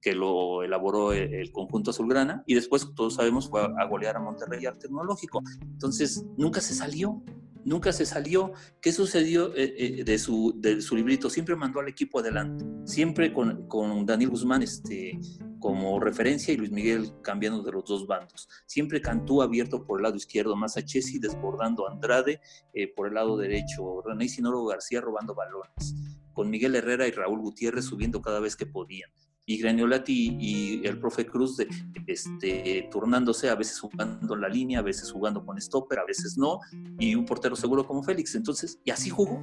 [0.00, 4.64] que lo, elaboró el, conjunto azulgrana, y después, todos sabemos, fue a golear a Monterrey
[4.64, 5.42] al Tecnológico.
[5.60, 7.22] Entonces, nunca se salió.
[7.64, 8.52] Nunca se salió.
[8.80, 11.30] ¿Qué sucedió eh, eh, de, su, de su librito?
[11.30, 15.18] Siempre mandó al equipo adelante, siempre con, con Daniel Guzmán este,
[15.58, 18.48] como referencia y Luis Miguel cambiando de los dos bandos.
[18.66, 22.40] Siempre Cantú abierto por el lado izquierdo, Chessy desbordando Andrade
[22.74, 25.94] eh, por el lado derecho, René Sinoro García robando balones,
[26.32, 29.10] con Miguel Herrera y Raúl Gutiérrez subiendo cada vez que podían
[29.50, 31.66] y Graniolati y el profe Cruz de,
[32.06, 36.38] este, turnándose, a veces jugando en la línea, a veces jugando con stopper, a veces
[36.38, 36.60] no,
[37.00, 38.36] y un portero seguro como Félix.
[38.36, 39.42] Entonces, y así jugó.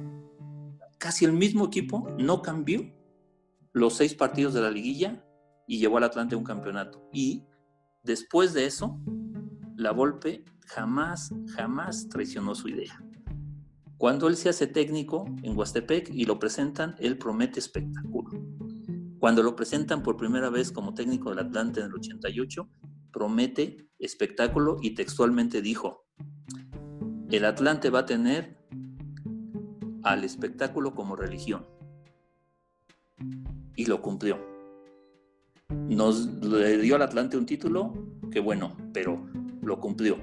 [0.96, 2.90] Casi el mismo equipo no cambió
[3.74, 5.22] los seis partidos de la liguilla
[5.66, 7.06] y llevó al Atlante a un campeonato.
[7.12, 7.44] Y
[8.02, 8.98] después de eso,
[9.76, 12.98] la Volpe jamás, jamás traicionó su idea.
[13.98, 18.57] Cuando él se hace técnico en Huastepec y lo presentan, él promete espectáculo
[19.18, 22.68] cuando lo presentan por primera vez como técnico del Atlante en el 88,
[23.12, 26.04] promete espectáculo y textualmente dijo,
[27.30, 28.56] el Atlante va a tener
[30.02, 31.66] al espectáculo como religión.
[33.76, 34.38] Y lo cumplió.
[35.68, 37.92] Nos le dio al Atlante un título,
[38.30, 39.28] que bueno, pero
[39.62, 40.16] lo cumplió.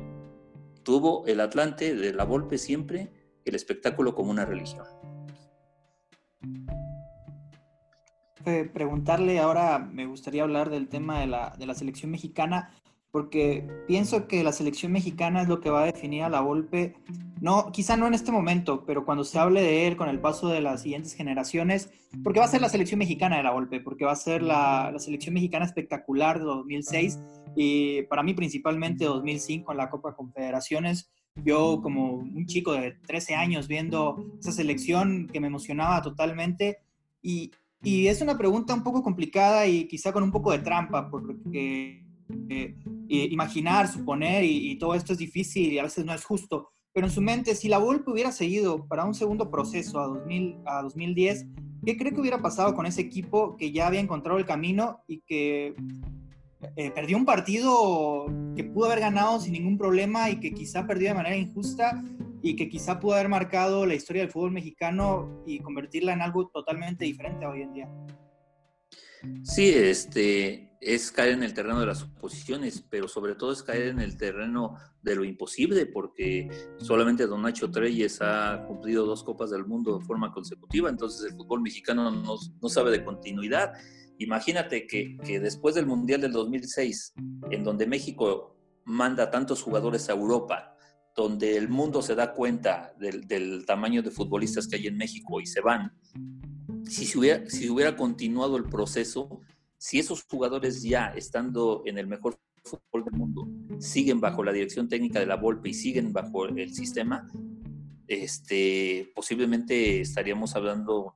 [0.84, 3.12] Tuvo el Atlante de la Volpe siempre
[3.46, 4.86] el espectáculo como una religión.
[8.74, 12.72] Preguntarle ahora, me gustaría hablar del tema de la, de la, selección mexicana,
[13.12, 16.96] porque pienso que la selección mexicana es lo que va a definir a la Volpe,
[17.42, 20.48] no, quizá no en este momento, pero cuando se hable de él con el paso
[20.48, 21.90] de las siguientes generaciones,
[22.24, 24.90] porque va a ser la selección mexicana de la Volpe, porque va a ser la,
[24.92, 27.20] la selección mexicana espectacular de 2006
[27.56, 31.12] y para mí principalmente 2005 en la Copa Confederaciones.
[31.44, 36.80] Yo como un chico de 13 años viendo esa selección que me emocionaba totalmente
[37.22, 37.52] y,
[37.86, 42.04] y es una pregunta un poco complicada y quizá con un poco de trampa, porque
[42.50, 42.76] eh,
[43.08, 46.72] imaginar, suponer y, todo esto es difícil y a veces no es justo.
[46.92, 50.58] Pero en su mente, si la Volpe hubiera seguido para un segundo proceso a, 2000,
[50.66, 51.46] a 2010,
[51.86, 55.22] ¿qué cree que hubiera pasado con ese equipo que ya había encontrado el camino y
[55.22, 55.76] que
[56.76, 61.10] eh, perdió un partido que pudo haber ganado sin ningún problema y que quizá perdió
[61.10, 62.04] de manera injusta
[62.46, 66.48] y que quizá pudo haber marcado la historia del fútbol mexicano y convertirla en algo
[66.50, 67.90] totalmente diferente hoy en día.
[69.42, 73.88] Sí, este es caer en el terreno de las suposiciones, pero sobre todo es caer
[73.88, 79.50] en el terreno de lo imposible, porque solamente Don Nacho Treyes ha cumplido dos Copas
[79.50, 83.74] del Mundo de forma consecutiva, entonces el fútbol mexicano no, no sabe de continuidad.
[84.20, 87.16] Imagínate que, que después del Mundial del 2006,
[87.50, 90.75] en donde México manda tantos jugadores a Europa,
[91.16, 95.46] donde el mundo se da cuenta del, tamaño de futbolistas que hay en México y
[95.46, 95.94] se van,
[96.84, 97.18] si se
[97.70, 99.40] hubiera, continuado el proceso,
[99.78, 103.48] si esos jugadores ya estando en el mejor fútbol del mundo
[103.80, 107.28] siguen bajo la dirección técnica de la Volpe y siguen bajo el sistema,
[108.08, 111.16] este, posiblemente estaríamos hablando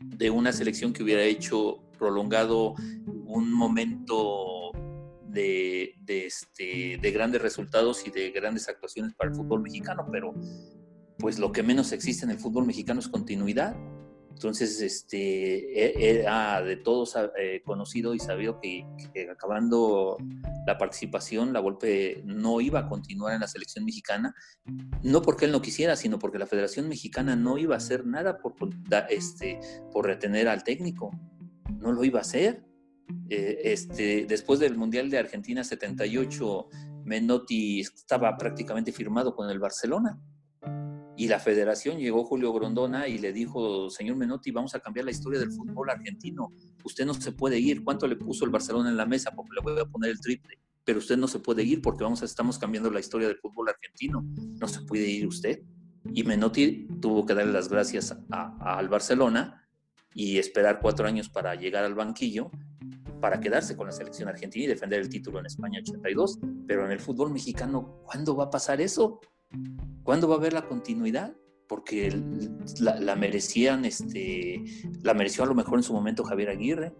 [0.00, 2.74] de una selección que hubiera hecho prolongado
[3.26, 4.69] un momento
[5.32, 10.34] de, este, de grandes resultados y de grandes actuaciones para el fútbol mexicano, pero
[11.18, 13.76] pues lo que menos existe en el fútbol mexicano es continuidad.
[14.30, 18.86] Entonces, este, era de todos eh, conocido y sabido que,
[19.30, 20.16] acabando
[20.66, 24.34] la participación, la Volpe no iba a continuar en la selección mexicana,
[25.02, 28.38] no porque él no quisiera, sino porque la Federación Mexicana no iba a hacer nada
[28.38, 28.54] por,
[29.10, 29.60] este,
[29.92, 31.10] por retener al técnico,
[31.78, 32.64] no lo iba a hacer.
[33.28, 36.68] Eh, este, después del Mundial de Argentina 78,
[37.04, 40.18] Menotti estaba prácticamente firmado con el Barcelona.
[41.16, 45.10] Y la federación llegó Julio Grondona y le dijo, señor Menotti, vamos a cambiar la
[45.10, 46.52] historia del fútbol argentino.
[46.82, 47.84] Usted no se puede ir.
[47.84, 49.30] ¿Cuánto le puso el Barcelona en la mesa?
[49.32, 50.58] Porque le voy a poner el triple.
[50.82, 54.24] Pero usted no se puede ir porque vamos estamos cambiando la historia del fútbol argentino.
[54.58, 55.60] No se puede ir usted.
[56.14, 59.68] Y Menotti tuvo que darle las gracias al Barcelona
[60.14, 62.50] y esperar cuatro años para llegar al banquillo
[63.20, 66.38] para quedarse con la selección argentina y defender el título en España 82.
[66.66, 69.20] Pero en el fútbol mexicano, ¿cuándo va a pasar eso?
[70.02, 71.34] ¿Cuándo va a haber la continuidad?
[71.68, 72.10] Porque
[72.80, 74.64] la, merecían, este,
[75.02, 76.94] la mereció a lo mejor en su momento Javier Aguirre.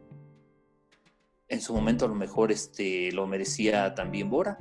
[1.48, 4.58] En su momento a lo mejor este, lo merecía también Bora.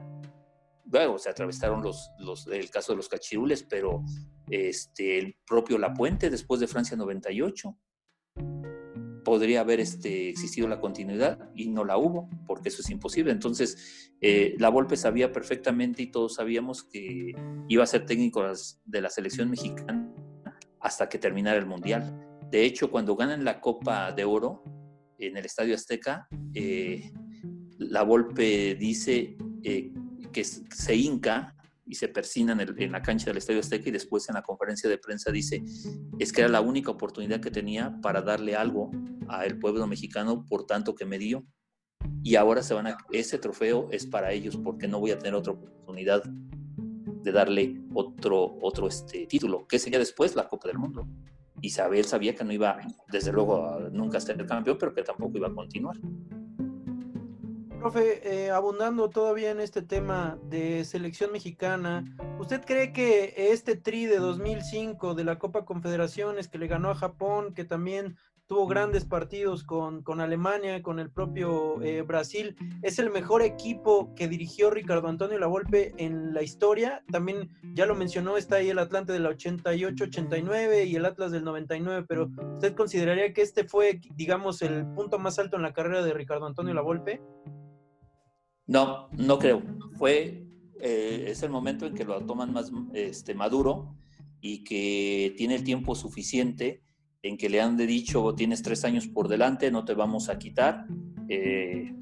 [0.85, 4.03] Luego se atravesaron los, los, el caso de los cachirules, pero
[4.49, 7.77] este, el propio Lapuente después de Francia 98
[9.29, 13.31] podría haber este, existido la continuidad y no la hubo, porque eso es imposible.
[13.31, 17.33] Entonces, eh, la Volpe sabía perfectamente y todos sabíamos que
[17.67, 18.43] iba a ser técnico
[18.85, 20.11] de la selección mexicana
[20.79, 22.27] hasta que terminara el Mundial.
[22.49, 24.63] De hecho, cuando ganan la Copa de Oro
[25.19, 27.11] en el Estadio Azteca, eh,
[27.77, 29.93] la Volpe dice eh,
[30.33, 31.55] que se hinca
[31.89, 34.99] y se persina en, la cancha del Estadio Azteca y después en la conferencia de
[34.99, 35.63] prensa dice,
[36.19, 38.91] es que era la única oportunidad que tenía para darle algo
[39.27, 41.43] al pueblo mexicano por tanto que me dio.
[42.23, 45.33] Y ahora se van a, ese trofeo es para ellos porque no voy a tener
[45.33, 51.07] otra oportunidad de darle otro, otro este, título, que sería después la Copa del Mundo.
[51.61, 52.79] Isabel sabía que no iba,
[53.11, 55.97] desde luego, a nunca ser campeón, pero que tampoco iba a continuar.
[57.79, 62.03] Profe, eh, abundando todavía en este tema de selección mexicana,
[62.37, 66.95] ¿usted cree que este tri de 2005 de la Copa Confederaciones que le ganó a
[66.95, 68.17] Japón, que también
[68.47, 74.27] tuvo grandes partidos con, Alemania, con el propio eh, Brasil, es el mejor equipo que
[74.27, 77.01] dirigió Ricardo Antonio Lavolpe en la historia?
[77.09, 82.05] También ya lo mencionó, está ahí el Atlante del 88-89 y el Atlas del 99,
[82.09, 86.13] pero ¿usted consideraría que este fue, digamos, el punto más alto en la carrera de
[86.13, 87.21] Ricardo Antonio Lavolpe?
[88.69, 89.63] No, no creo.
[89.97, 90.45] Fue,
[90.79, 93.95] eh, es el momento en que lo toman más este, maduro
[94.41, 96.83] y que tiene el tiempo suficiente
[97.23, 100.85] en que le han dicho, tienes tres años por delante, no te vamos a quitar,
[101.27, 101.95] eh,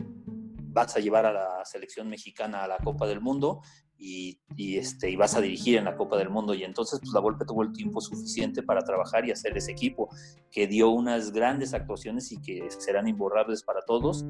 [0.57, 3.61] vas a llevar a la selección mexicana a la Copa del Mundo
[3.97, 6.53] y, este, y vas a dirigir en la Copa del Mundo.
[6.53, 10.09] Y entonces pues, la Volpe tuvo el tiempo suficiente para trabajar y hacer ese equipo,
[10.51, 14.25] que dio unas grandes actuaciones y que serán imborrables para todos,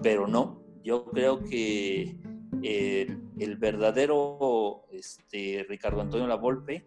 [0.00, 2.16] pero no, yo creo que
[2.62, 6.86] el, verdadero este, Ricardo Antonio Lavolpe,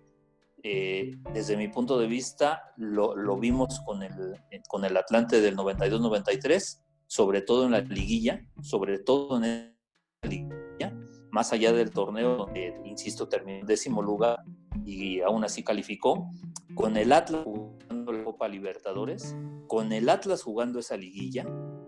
[0.63, 4.35] eh, desde mi punto de vista, lo, vimos con el,
[4.67, 9.75] con el Atlante del 92-93, sobre todo en la liguilla, sobre todo en
[10.21, 10.93] la liguilla,
[11.31, 14.39] más allá del torneo donde, insisto, terminó en décimo lugar
[14.85, 16.29] y aún así calificó,
[16.73, 19.35] con el Atlas jugando la Copa Libertadores,
[19.67, 21.45] con el Atlas jugando esa liguilla,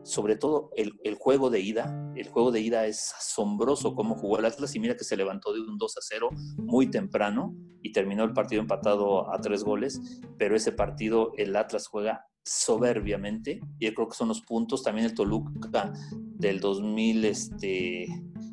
[0.07, 2.13] sobre todo el, juego de ida.
[2.15, 5.53] El juego de ida es asombroso cómo jugó el Atlas y mira que se levantó
[5.53, 7.53] de un 2 a 0 muy temprano
[7.83, 9.99] y terminó el partido empatado a tres goles,
[10.37, 14.81] pero ese partido el Atlas juega soberbiamente y yo creo que son los puntos.
[14.81, 18.07] También el Toluca del 2000, este,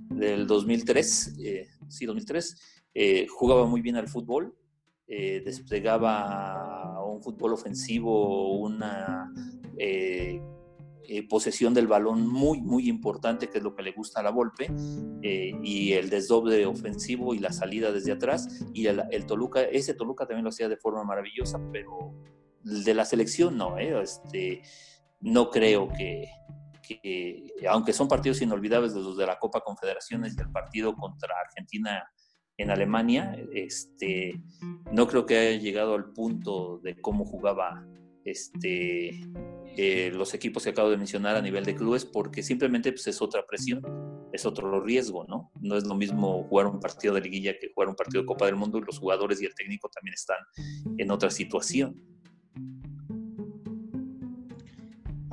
[0.09, 4.57] del 2003, eh, sí, 2003, eh, jugaba muy bien al fútbol,
[5.07, 9.33] eh, desplegaba un fútbol ofensivo, una
[9.77, 10.41] eh,
[11.07, 14.31] eh, posesión del balón muy, muy importante, que es lo que le gusta a la
[14.31, 14.71] Volpe,
[15.23, 18.65] y el desdoble ofensivo y la salida desde atrás.
[18.73, 22.15] Y el, Toluca, ese Toluca también lo hacía de forma maravillosa, pero
[22.63, 24.63] de la selección no, este,
[25.21, 26.29] no creo que,
[27.69, 32.05] aunque son partidos inolvidables los de la Copa Confederaciones y el partido contra Argentina
[32.57, 34.41] en Alemania, este,
[34.93, 37.85] no creo que haya llegado al punto de cómo jugaba
[38.25, 39.21] este,
[39.77, 43.21] eh, los equipos que acabo de mencionar a nivel de clubes, porque simplemente pues, es
[43.21, 43.83] otra presión,
[44.33, 45.51] es otro riesgo, ¿no?
[45.61, 48.47] No es lo mismo jugar un partido de liguilla que jugar un partido de Copa
[48.47, 50.39] del Mundo y los jugadores y el técnico también están
[50.99, 52.01] en otra situación.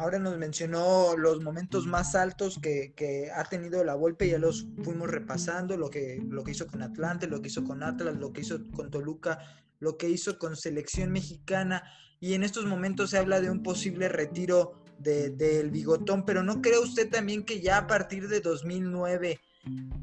[0.02, 5.08] Ahora nos mencionó los momentos más altos que, ha tenido la Volpe, ya los fuimos
[5.12, 8.42] repasando, lo que, lo que hizo con Atlante, lo que hizo con Atlas, lo que
[8.42, 9.38] hizo con Toluca,
[9.78, 11.84] lo que hizo con Selección Mexicana,
[12.22, 16.78] y en estos momentos se habla de un posible retiro del bigotón, pero ¿no cree
[16.78, 19.42] usted también que ya a partir de 2009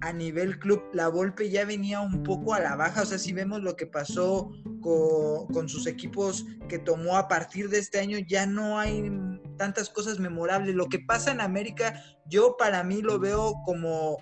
[0.01, 3.03] a nivel club, la Volpe ya venía un poco a la baja.
[3.03, 7.79] O sea, si vemos lo que pasó con, sus equipos que tomó a partir de
[7.79, 9.11] este año, ya no hay
[9.57, 10.75] tantas cosas memorables.
[10.75, 14.19] Lo que pasa en América, yo para mí lo veo como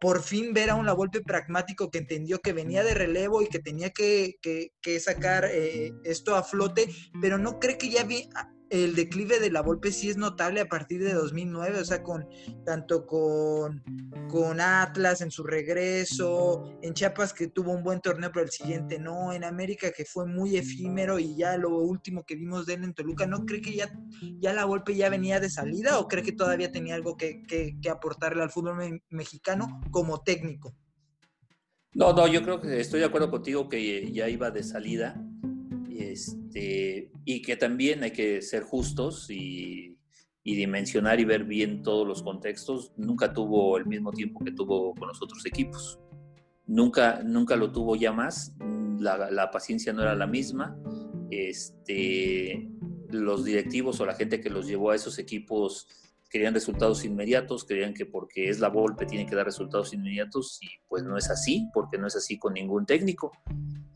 [0.00, 3.48] por fin ver a un La Volpe pragmático que entendió que venía de relevo y
[3.48, 4.38] que tenía que,
[5.00, 6.88] sacar eh, esto a flote,
[7.20, 8.28] pero no cree que ya vi,
[8.70, 12.26] el declive de la Volpe sí es notable a partir de 2009, o sea, con
[12.64, 13.82] tanto con,
[14.28, 18.98] con Atlas en su regreso, en Chiapas que tuvo un buen torneo, pero el siguiente
[18.98, 22.84] no, en América que fue muy efímero y ya lo último que vimos de él
[22.84, 23.90] en Toluca, ¿no cree que ya,
[24.40, 27.76] ya la Volpe ya venía de salida o cree que todavía tenía algo que, que,
[27.80, 30.74] que aportarle al fútbol mexicano como técnico?
[31.92, 35.18] No, no, yo creo que estoy de acuerdo contigo que ya iba de salida
[35.98, 39.98] este, y que también hay que ser justos y,
[40.44, 42.92] dimensionar y ver bien todos los contextos.
[42.96, 45.98] Nunca tuvo el mismo tiempo que tuvo con los otros equipos.
[46.66, 48.54] Nunca, nunca lo tuvo ya más.
[49.00, 50.78] La, la paciencia no era la misma.
[51.32, 52.70] Este,
[53.10, 55.88] los directivos o la gente que los llevó a esos equipos
[56.36, 60.68] querían resultados inmediatos, creían que porque es la Volpe tiene que dar resultados inmediatos y
[60.86, 63.32] pues no es así, porque no es así con ningún técnico,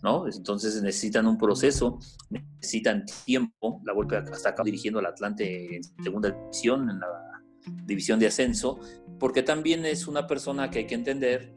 [0.02, 0.26] ¿no?
[0.26, 1.98] Entonces necesitan un proceso,
[2.30, 3.82] necesitan tiempo.
[3.84, 7.42] La Volpe hasta acá dirigiendo al Atlante en segunda división, en la
[7.84, 8.80] división de ascenso,
[9.18, 11.54] porque también es una persona que hay que entender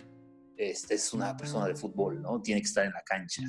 [0.57, 2.41] este es una persona de fútbol, ¿no?
[2.41, 3.43] Tiene que estar en la cancha.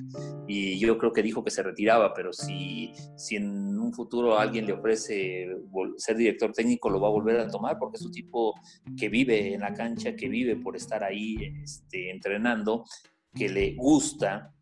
[0.49, 4.67] Y yo creo que dijo que se retiraba, pero si, si en un futuro alguien
[4.67, 5.49] le ofrece
[5.97, 8.55] ser director técnico, lo va a volver a tomar porque es un tipo
[8.97, 12.85] que vive en la cancha, que vive por estar ahí este, entrenando,
[13.35, 14.55] que le gusta,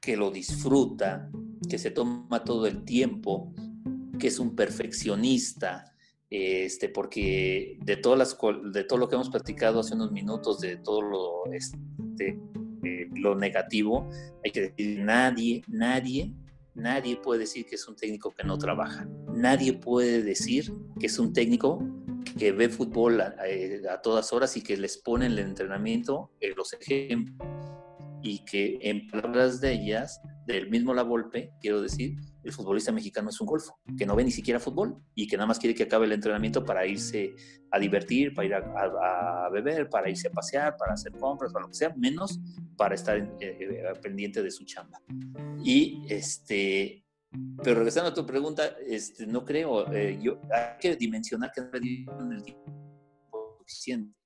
[0.00, 1.30] que lo disfruta,
[1.68, 3.52] que se toma todo el tiempo,
[4.18, 5.84] que es un perfeccionista,
[6.30, 12.38] este, porque de, todo lo que hemos platicado hace unos minutos, de todo lo, este,
[12.84, 14.08] eh, lo negativo,
[14.44, 16.32] hay que decir, nadie, nadie,
[16.74, 19.08] nadie puede decir que es un técnico que no trabaja.
[19.34, 21.82] Nadie puede decir que es un técnico
[22.38, 23.32] que ve fútbol a,
[24.02, 27.48] todas horas y que les pone en el entrenamiento eh, los ejemplos
[28.22, 32.16] y que en palabras de ellas, del mismo La Volpe, quiero decir,
[32.48, 35.46] el futbolista mexicano es un golfo, que no ve ni siquiera fútbol y que nada
[35.46, 37.34] más quiere que acabe el entrenamiento para irse
[37.70, 41.68] a divertir, para ir a, beber, para irse a pasear, para hacer compras, para lo
[41.68, 42.40] que sea, menos
[42.76, 45.00] para estar eh, eh, pendiente de su chamba.
[45.62, 47.04] Y este,
[47.62, 51.68] pero regresando a tu pregunta, este, no creo, eh, yo, hay que dimensionar que no
[52.20, 54.18] en el tiempo suficiente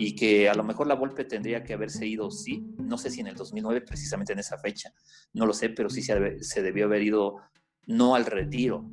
[0.00, 3.20] y que a lo mejor la Volpe tendría que haberse ido, sí, no sé si
[3.20, 4.94] en el 2009, precisamente en esa fecha,
[5.32, 7.38] no lo sé, pero sí se, debió haber ido
[7.86, 8.88] no al retiro,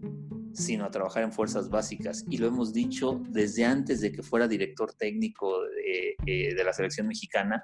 [0.54, 2.26] sino a trabajar en fuerzas básicas.
[2.28, 6.74] Y lo hemos dicho desde antes de que fuera director técnico de, eh, de, la
[6.74, 7.62] selección mexicana.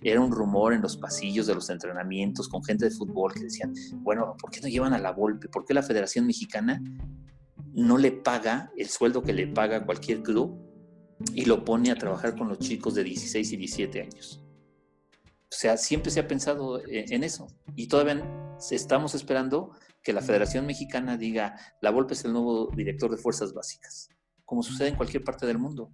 [0.00, 3.74] Era un rumor en los pasillos de los entrenamientos con gente de fútbol que decían,
[3.96, 5.48] bueno, ¿por qué no llevan a la Volpe?
[5.48, 6.80] ¿Por qué la Federación Mexicana
[7.74, 10.67] no le paga el sueldo que le paga cualquier club
[11.34, 14.44] y lo pone a trabajar con los chicos de 16 y 17 años.
[15.50, 18.22] O sea, siempre se ha pensado en eso y todavía
[18.70, 23.52] estamos esperando que la Federación Mexicana diga, la Volpe es el nuevo director de fuerzas
[23.52, 24.10] básicas,
[24.44, 25.92] como sucede en cualquier parte del mundo.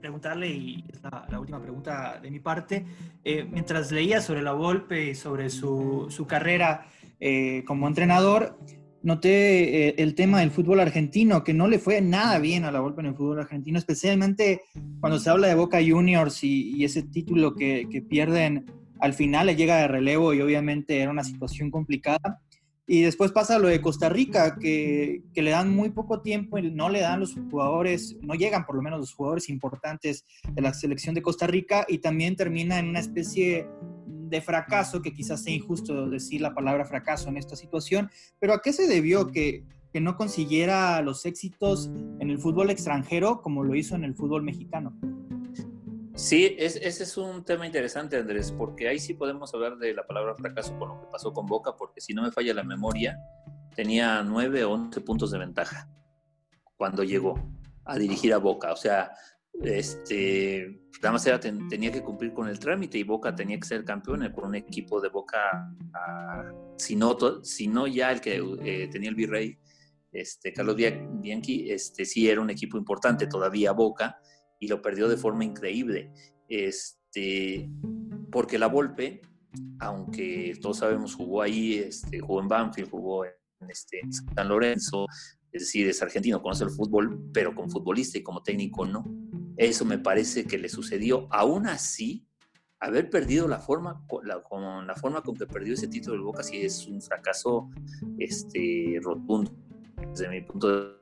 [0.00, 2.84] preguntarle, y es la, última pregunta de mi parte,
[3.22, 6.86] eh, mientras leía sobre la Volpe y sobre su, su carrera
[7.20, 8.58] eh, como entrenador,
[9.02, 12.80] noté eh, el tema del fútbol argentino, que no le fue nada bien a la
[12.80, 14.62] Volpe en el fútbol argentino, especialmente
[15.00, 18.66] cuando se habla de Boca Juniors y, ese título que, pierden
[19.00, 22.40] al final, le llega de relevo y obviamente era una situación complicada.
[22.86, 26.72] Y después pasa lo de Costa Rica, que, que, le dan muy poco tiempo y
[26.72, 30.74] no le dan los jugadores, no llegan por lo menos los jugadores importantes de la
[30.74, 33.68] selección de Costa Rica y también termina en una especie
[34.30, 38.62] de fracaso, que quizás sea injusto decir la palabra fracaso en esta situación, pero ¿a
[38.62, 43.74] qué se debió que, que no consiguiera los éxitos en el fútbol extranjero como lo
[43.74, 44.96] hizo en el fútbol mexicano?
[46.14, 50.34] Sí, ese es un tema interesante, Andrés, porque ahí sí podemos hablar de la palabra
[50.34, 53.18] fracaso con lo que pasó con Boca, porque si no me falla la memoria,
[53.74, 55.88] tenía 9 o 11 puntos de ventaja
[56.76, 57.40] cuando llegó
[57.84, 58.72] a dirigir a Boca.
[58.72, 59.12] O sea,
[59.62, 61.28] este, nada más
[61.68, 65.00] tenía que cumplir con el trámite y Boca tenía que ser campeón con un equipo
[65.00, 65.74] de Boca,
[66.76, 69.58] si, no, si, no, ya el que eh, tenía el virrey,
[70.12, 74.18] este, Carlos Bianchi, este, sí era un equipo importante todavía Boca
[74.58, 76.12] y lo perdió de forma increíble.
[76.48, 77.70] Este,
[78.30, 79.20] porque la Volpe,
[79.78, 83.32] aunque todos sabemos, jugó ahí, este, jugó en Banfield, jugó en,
[83.68, 84.00] este,
[84.34, 85.06] San Lorenzo,
[85.52, 89.04] es decir, es argentino, conoce el fútbol, pero como futbolista y como técnico no.
[89.56, 91.26] Eso me parece que le sucedió.
[91.30, 92.26] Aún así,
[92.78, 96.42] haber perdido la forma, la, con la forma con que perdió ese título del Boca
[96.42, 97.68] sí es un fracaso
[98.18, 99.52] este, rotundo.
[100.12, 100.99] Desde mi punto de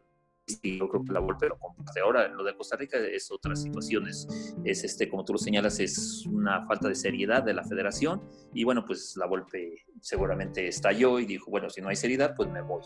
[0.49, 2.01] vista, yo creo que la Volpe lo comparte.
[2.01, 4.09] Ahora, lo de Costa Rica es otra situación.
[4.09, 4.27] Es,
[4.65, 8.23] es, este, como tú lo señalas, es una falta de seriedad de la federación.
[8.55, 12.51] Y bueno, pues la Volpe seguramente estalló y dijo, bueno, si no hay seriedad, pues
[12.51, 12.83] me voy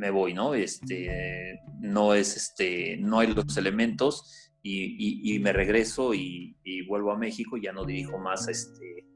[0.00, 0.54] me voy, ¿no?
[0.54, 6.56] Este, no es, este, no hay los elementos y, me regreso y,
[6.88, 9.06] vuelvo a México, ya no dirijo más este,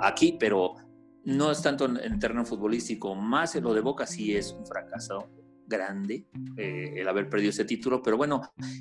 [0.00, 0.74] aquí, pero
[1.24, 5.28] no es tanto en, terreno futbolístico, más en lo de Boca sí es un fracaso
[5.66, 8.40] grande eh, el haber perdido ese título, pero bueno,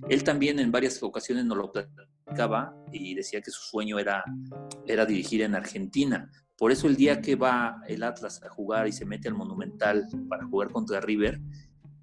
[0.10, 4.24] él también en varias ocasiones nos lo platicaba y decía que su sueño era,
[4.88, 8.92] era dirigir en Argentina, por eso el día que va el Atlas a jugar y
[8.92, 11.42] se mete al Monumental para jugar contra River,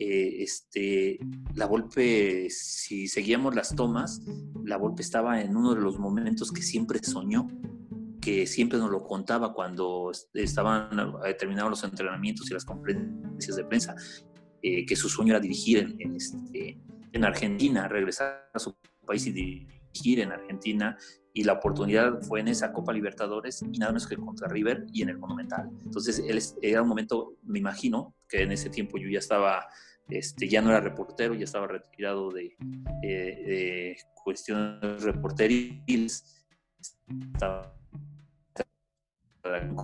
[0.00, 1.18] eh, este,
[1.54, 4.20] la Volpe, si seguíamos las tomas,
[4.64, 7.48] la Volpe estaba en uno de los momentos que siempre soñó,
[8.20, 10.90] que siempre nos lo contaba cuando estaban
[11.38, 13.94] terminados los entrenamientos y las conferencias de prensa,
[14.62, 16.78] eh, que su sueño era dirigir en, este,
[17.12, 20.96] en Argentina, regresar a su país y dirigir en Argentina
[21.32, 25.02] y la oportunidad fue en esa Copa Libertadores y nada menos que contra River y
[25.02, 25.70] en el Monumental.
[25.84, 29.66] Entonces él, era un momento, me imagino, que en ese tiempo yo ya estaba
[30.08, 32.56] este, ya no era reportero, ya estaba retirado de,
[33.02, 33.08] eh,
[33.46, 36.46] de cuestiones reporteriles,
[37.34, 37.77] estaba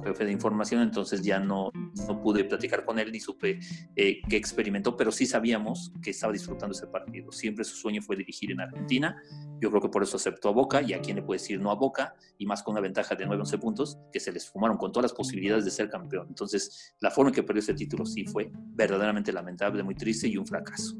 [0.05, 1.71] jefe de información, entonces ya no,
[2.07, 3.59] no pude platicar con él ni supe
[3.97, 7.33] eh, qué experimentó, pero sí sabíamos que estaba disfrutando ese partido.
[7.33, 9.17] Siempre su sueño fue dirigir en Argentina.
[9.61, 11.71] Yo creo que por eso aceptó a Boca y a quién le puede decir no
[11.71, 14.93] a Boca, y más con una ventaja de 9-11 puntos, que se les fumaron con
[14.93, 16.27] todas las posibilidades de ser campeón.
[16.29, 20.37] Entonces, la forma en que perdió ese título sí fue verdaderamente lamentable, muy triste y
[20.37, 20.97] un fracaso.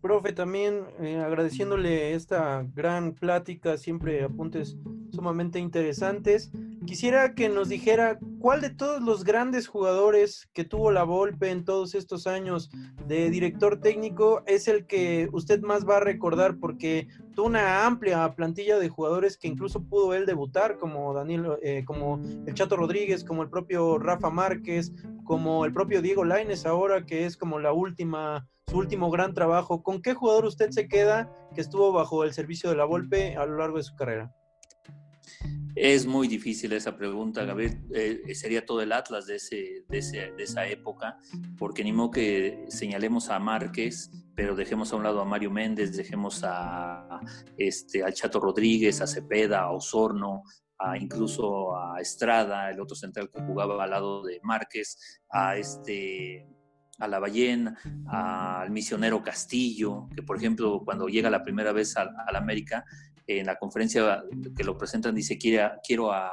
[0.00, 4.76] Profe, también eh, agradeciéndole esta gran plática, siempre apuntes
[5.10, 6.52] sumamente interesantes.
[6.88, 11.62] Quisiera que nos dijera cuál de todos los grandes jugadores que tuvo la Volpe en
[11.66, 12.70] todos estos años
[13.06, 18.34] de director técnico es el que usted más va a recordar porque tuvo una amplia
[18.34, 23.22] plantilla de jugadores que incluso pudo él debutar como Daniel, eh, como el Chato Rodríguez,
[23.22, 24.90] como el propio Rafa Márquez,
[25.24, 29.82] como el propio Diego Laines ahora que es como la última su último gran trabajo.
[29.82, 33.44] ¿Con qué jugador usted se queda que estuvo bajo el servicio de la Volpe a
[33.44, 34.32] lo largo de su carrera?
[35.74, 37.80] Es muy difícil esa pregunta, Gabriel.
[37.94, 41.18] Eh, sería todo el Atlas de, ese, de, esa época,
[41.56, 45.96] porque ni modo que señalemos a Márquez, pero dejemos a un lado a Mario Méndez,
[45.96, 47.20] dejemos a,
[47.56, 50.42] este, a Chato Rodríguez, a Cepeda, a Osorno,
[50.78, 56.46] a incluso a Estrada, el otro central que jugaba al lado de Márquez, a este
[56.98, 62.04] a la ballena, al misionero Castillo, que por ejemplo cuando llega la primera vez a,
[62.04, 62.84] la América,
[63.28, 64.24] en la conferencia
[64.56, 66.32] que lo presentan dice, quiero a,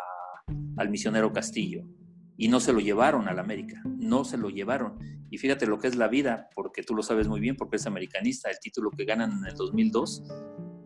[0.78, 1.84] al misionero Castillo.
[2.38, 4.98] Y no se lo llevaron a la América, no se lo llevaron.
[5.30, 7.86] Y fíjate lo que es la vida, porque tú lo sabes muy bien, porque es
[7.86, 10.24] americanista, el título que ganan en el 2002,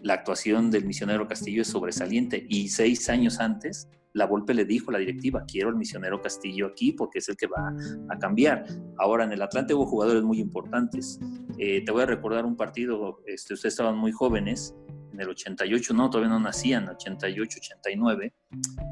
[0.01, 2.45] la actuación del misionero Castillo es sobresaliente.
[2.49, 6.67] Y seis años antes, la Volpe le dijo a la directiva, quiero al misionero Castillo
[6.67, 7.73] aquí porque es el que va
[8.09, 8.65] a cambiar.
[8.97, 11.19] Ahora en el Atlante hubo jugadores muy importantes.
[11.57, 14.75] Eh, te voy a recordar un partido, este, ustedes estaban muy jóvenes,
[15.19, 18.33] en el 88, no, todavía no nacían, 88, 89,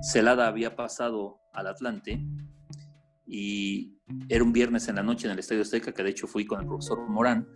[0.01, 2.21] Celada había pasado al Atlante
[3.25, 3.97] y
[4.27, 6.59] era un viernes en la noche en el Estadio Azteca, que de hecho fui con
[6.59, 7.47] el profesor Morán,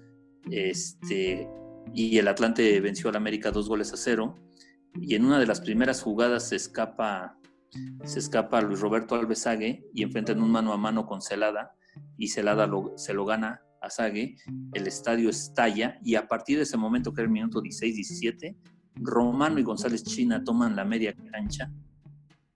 [0.49, 1.49] este,
[1.93, 4.35] y el Atlante venció al América dos goles a cero,
[4.95, 7.37] y en una de las primeras jugadas se escapa,
[8.05, 11.75] se escapa Luis Roberto Alvesague y enfrentan un mano a mano con Celada,
[12.17, 14.35] y Celada se lo gana a Sague,
[14.73, 18.55] el estadio estalla y a partir de ese momento, que era el minuto 16-17,
[18.95, 21.71] Romano y González China toman la media cancha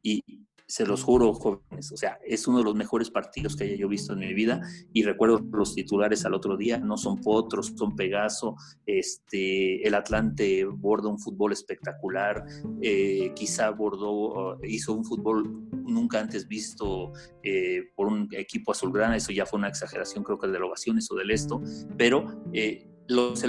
[0.02, 0.24] y
[0.68, 3.88] se los juro, jóvenes, o sea, es uno de los mejores partidos que haya yo
[3.88, 4.62] visto en mi vida
[4.94, 8.56] y recuerdo los titulares al otro día, no son Potros, son Pegaso,
[8.86, 12.44] este, el Atlante borda un fútbol espectacular,
[12.82, 17.12] eh, quizá bordó, hizo un fútbol nunca antes visto
[17.44, 21.16] eh, por un equipo azulgrana, eso ya fue una exageración creo que de ovaciones o
[21.16, 21.62] del esto,
[21.98, 23.44] pero eh, los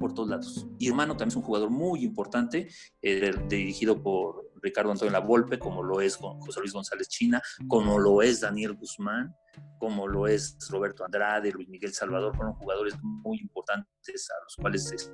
[0.00, 0.66] por todos lados.
[0.78, 2.68] Y hermano también es un jugador muy importante,
[3.02, 8.40] dirigido por Ricardo Antonio Lavolpe, como lo es José Luis González China, como lo es
[8.40, 9.34] Daniel Guzmán,
[9.78, 15.12] como lo es Roberto Andrade, Luis Miguel Salvador, fueron jugadores muy importantes a los cuales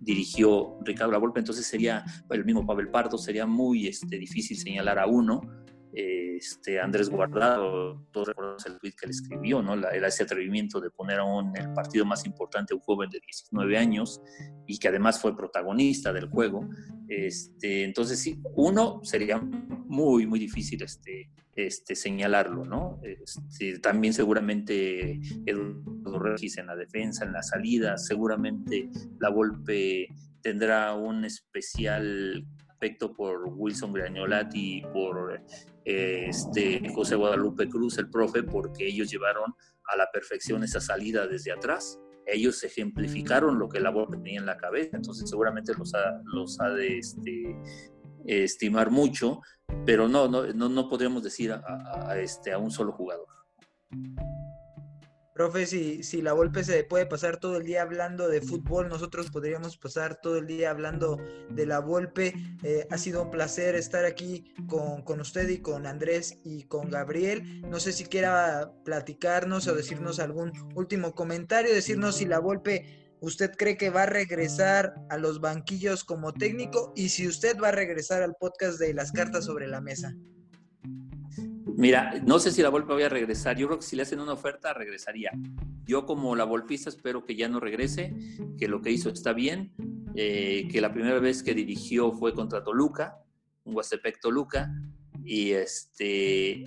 [0.00, 5.06] dirigió Ricardo Lavolpe, entonces sería el mismo Pavel Pardo, sería muy este, difícil señalar a
[5.06, 5.40] uno,
[5.92, 9.76] este, Andrés Guardado, todos recordamos el tweet que él escribió, ¿no?
[9.76, 13.20] La, ese atrevimiento de poner a un, el partido más importante a un joven de
[13.20, 14.20] 19 años
[14.66, 16.68] y que además fue protagonista del juego.
[17.08, 23.00] Este, entonces, sí, uno sería muy, muy difícil este, este, señalarlo, ¿no?
[23.02, 30.08] Este, también seguramente Eduardo Regis en la defensa, en la salida, seguramente la Volpe
[30.40, 35.42] tendrá un especial afecto por Wilson Grañolati y por
[35.88, 41.52] este, José Guadalupe Cruz, el profe, porque ellos llevaron a la perfección esa salida desde
[41.52, 41.98] atrás.
[42.26, 46.60] Ellos ejemplificaron lo que la Volpe tenía en la cabeza, entonces seguramente los ha, los
[46.60, 47.56] ha de este,
[48.26, 49.40] estimar mucho,
[49.86, 53.26] pero no, no, no, podríamos decir a, este, a un solo jugador.
[55.38, 59.30] Profe, si, si la Volpe se puede pasar todo el día hablando de fútbol, nosotros
[59.30, 61.16] podríamos pasar todo el día hablando
[61.48, 62.34] de la Volpe.
[62.64, 66.90] Eh, ha sido un placer estar aquí con, con, usted y con Andrés y con
[66.90, 67.60] Gabriel.
[67.70, 73.52] No sé si quiera platicarnos o decirnos algún último comentario, decirnos si la Volpe usted
[73.56, 77.72] cree que va a regresar a los banquillos como técnico y si usted va a
[77.72, 80.16] regresar al podcast de las cartas sobre la mesa.
[81.76, 83.56] Mira, no sé si la Volpe voy a regresar.
[83.56, 85.30] Yo creo que si le hacen una oferta, regresaría.
[85.84, 88.14] Yo como la Volpista espero que ya no regrese,
[88.58, 89.72] que lo que hizo está bien,
[90.14, 93.18] eh, que la primera vez que dirigió fue contra Toluca,
[93.64, 94.70] un Huastepec Toluca,
[95.24, 96.64] y este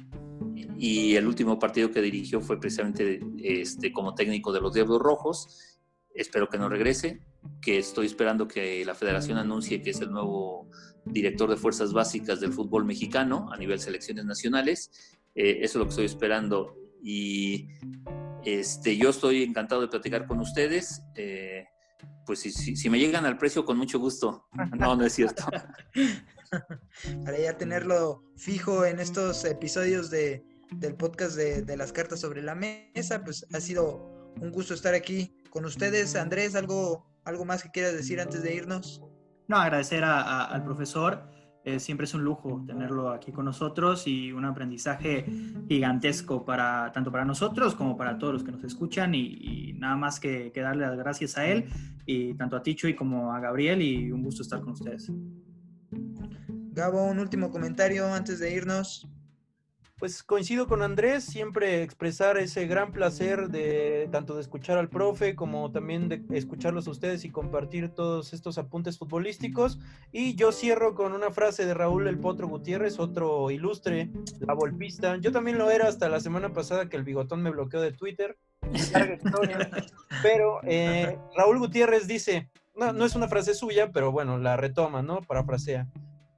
[0.77, 5.70] y el último partido que dirigió fue precisamente este, como técnico de los Diablos Rojos.
[6.13, 7.21] Espero que no regrese,
[7.61, 10.69] que estoy esperando que la federación anuncie que es el nuevo
[11.05, 14.91] director de fuerzas básicas del fútbol mexicano a nivel selecciones nacionales.
[15.35, 17.67] Eh, eso es lo que estoy esperando y
[18.45, 21.01] este, yo estoy encantado de platicar con ustedes.
[21.15, 21.65] Eh,
[22.25, 24.47] pues si, si, me llegan al precio, con mucho gusto.
[24.77, 25.43] No, no es cierto.
[27.25, 32.41] Para ya tenerlo fijo en estos episodios de, del podcast de, de, las cartas sobre
[32.41, 36.15] la mesa, pues ha sido un gusto estar aquí con ustedes.
[36.15, 39.03] Andrés, ¿algo, algo más que quieras decir antes de irnos?
[39.47, 41.29] No, agradecer al profesor.
[41.63, 45.25] Eh, siempre es un lujo tenerlo aquí con nosotros y un aprendizaje
[45.67, 50.19] gigantesco para tanto para nosotros como para todos los que nos escuchan y, nada más
[50.19, 51.69] que, que, darle las gracias a él
[52.07, 55.11] y tanto a Ticho y como a Gabriel y un gusto estar con ustedes.
[56.73, 59.07] Gabo, un último comentario antes de irnos
[60.01, 65.35] pues coincido con Andrés, siempre expresar ese gran placer de tanto de escuchar al profe
[65.35, 69.77] como también de escucharlos a ustedes y compartir todos estos apuntes futbolísticos.
[70.11, 75.17] Y yo cierro con una frase de Raúl El Potro Gutiérrez, otro ilustre, la golpista.
[75.17, 78.39] Yo también lo era hasta la semana pasada que el bigotón me bloqueó de Twitter.
[80.23, 85.03] pero eh, Raúl Gutiérrez dice, no, no es una frase suya, pero bueno, la retoma,
[85.03, 85.21] ¿no?
[85.21, 85.87] Parafrasea.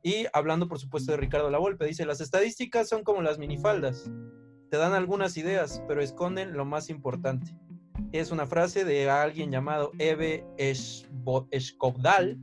[0.04, 4.12] Y hablando, por supuesto, de Ricardo Lavolpe, dice, las estadísticas son como las minifaldas.
[4.70, 7.56] Te dan algunas ideas, pero esconden lo más importante.
[8.12, 12.38] Es una frase de alguien llamado Eve Escobdal.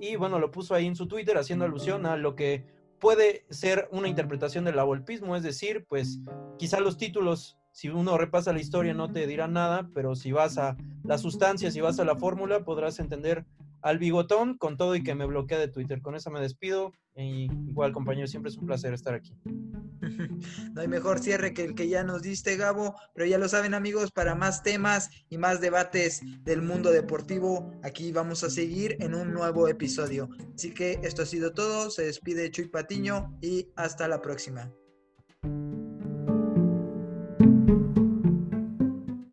[0.00, 2.66] Y bueno, lo puso ahí en su Twitter haciendo alusión a lo que
[2.98, 5.36] puede ser una interpretación del lavolpismo.
[5.36, 6.18] Es decir, pues
[6.58, 10.58] quizá los títulos si uno repasa la historia no te dirá nada, pero si vas
[10.58, 13.44] a las sustancias, si vas a la fórmula, podrás entender
[13.84, 16.00] al bigotón con todo y que me bloquea de Twitter.
[16.00, 16.92] Con eso me despido.
[17.14, 19.32] Y igual, compañero, siempre es un placer estar aquí.
[20.74, 23.72] No hay mejor cierre que el que ya nos diste, Gabo, pero ya lo saben
[23.72, 29.14] amigos, para más temas y más debates del mundo deportivo, aquí vamos a seguir en
[29.14, 30.28] un nuevo episodio.
[30.54, 34.70] Así que esto ha sido todo, se despide Chuy Patiño y hasta la próxima.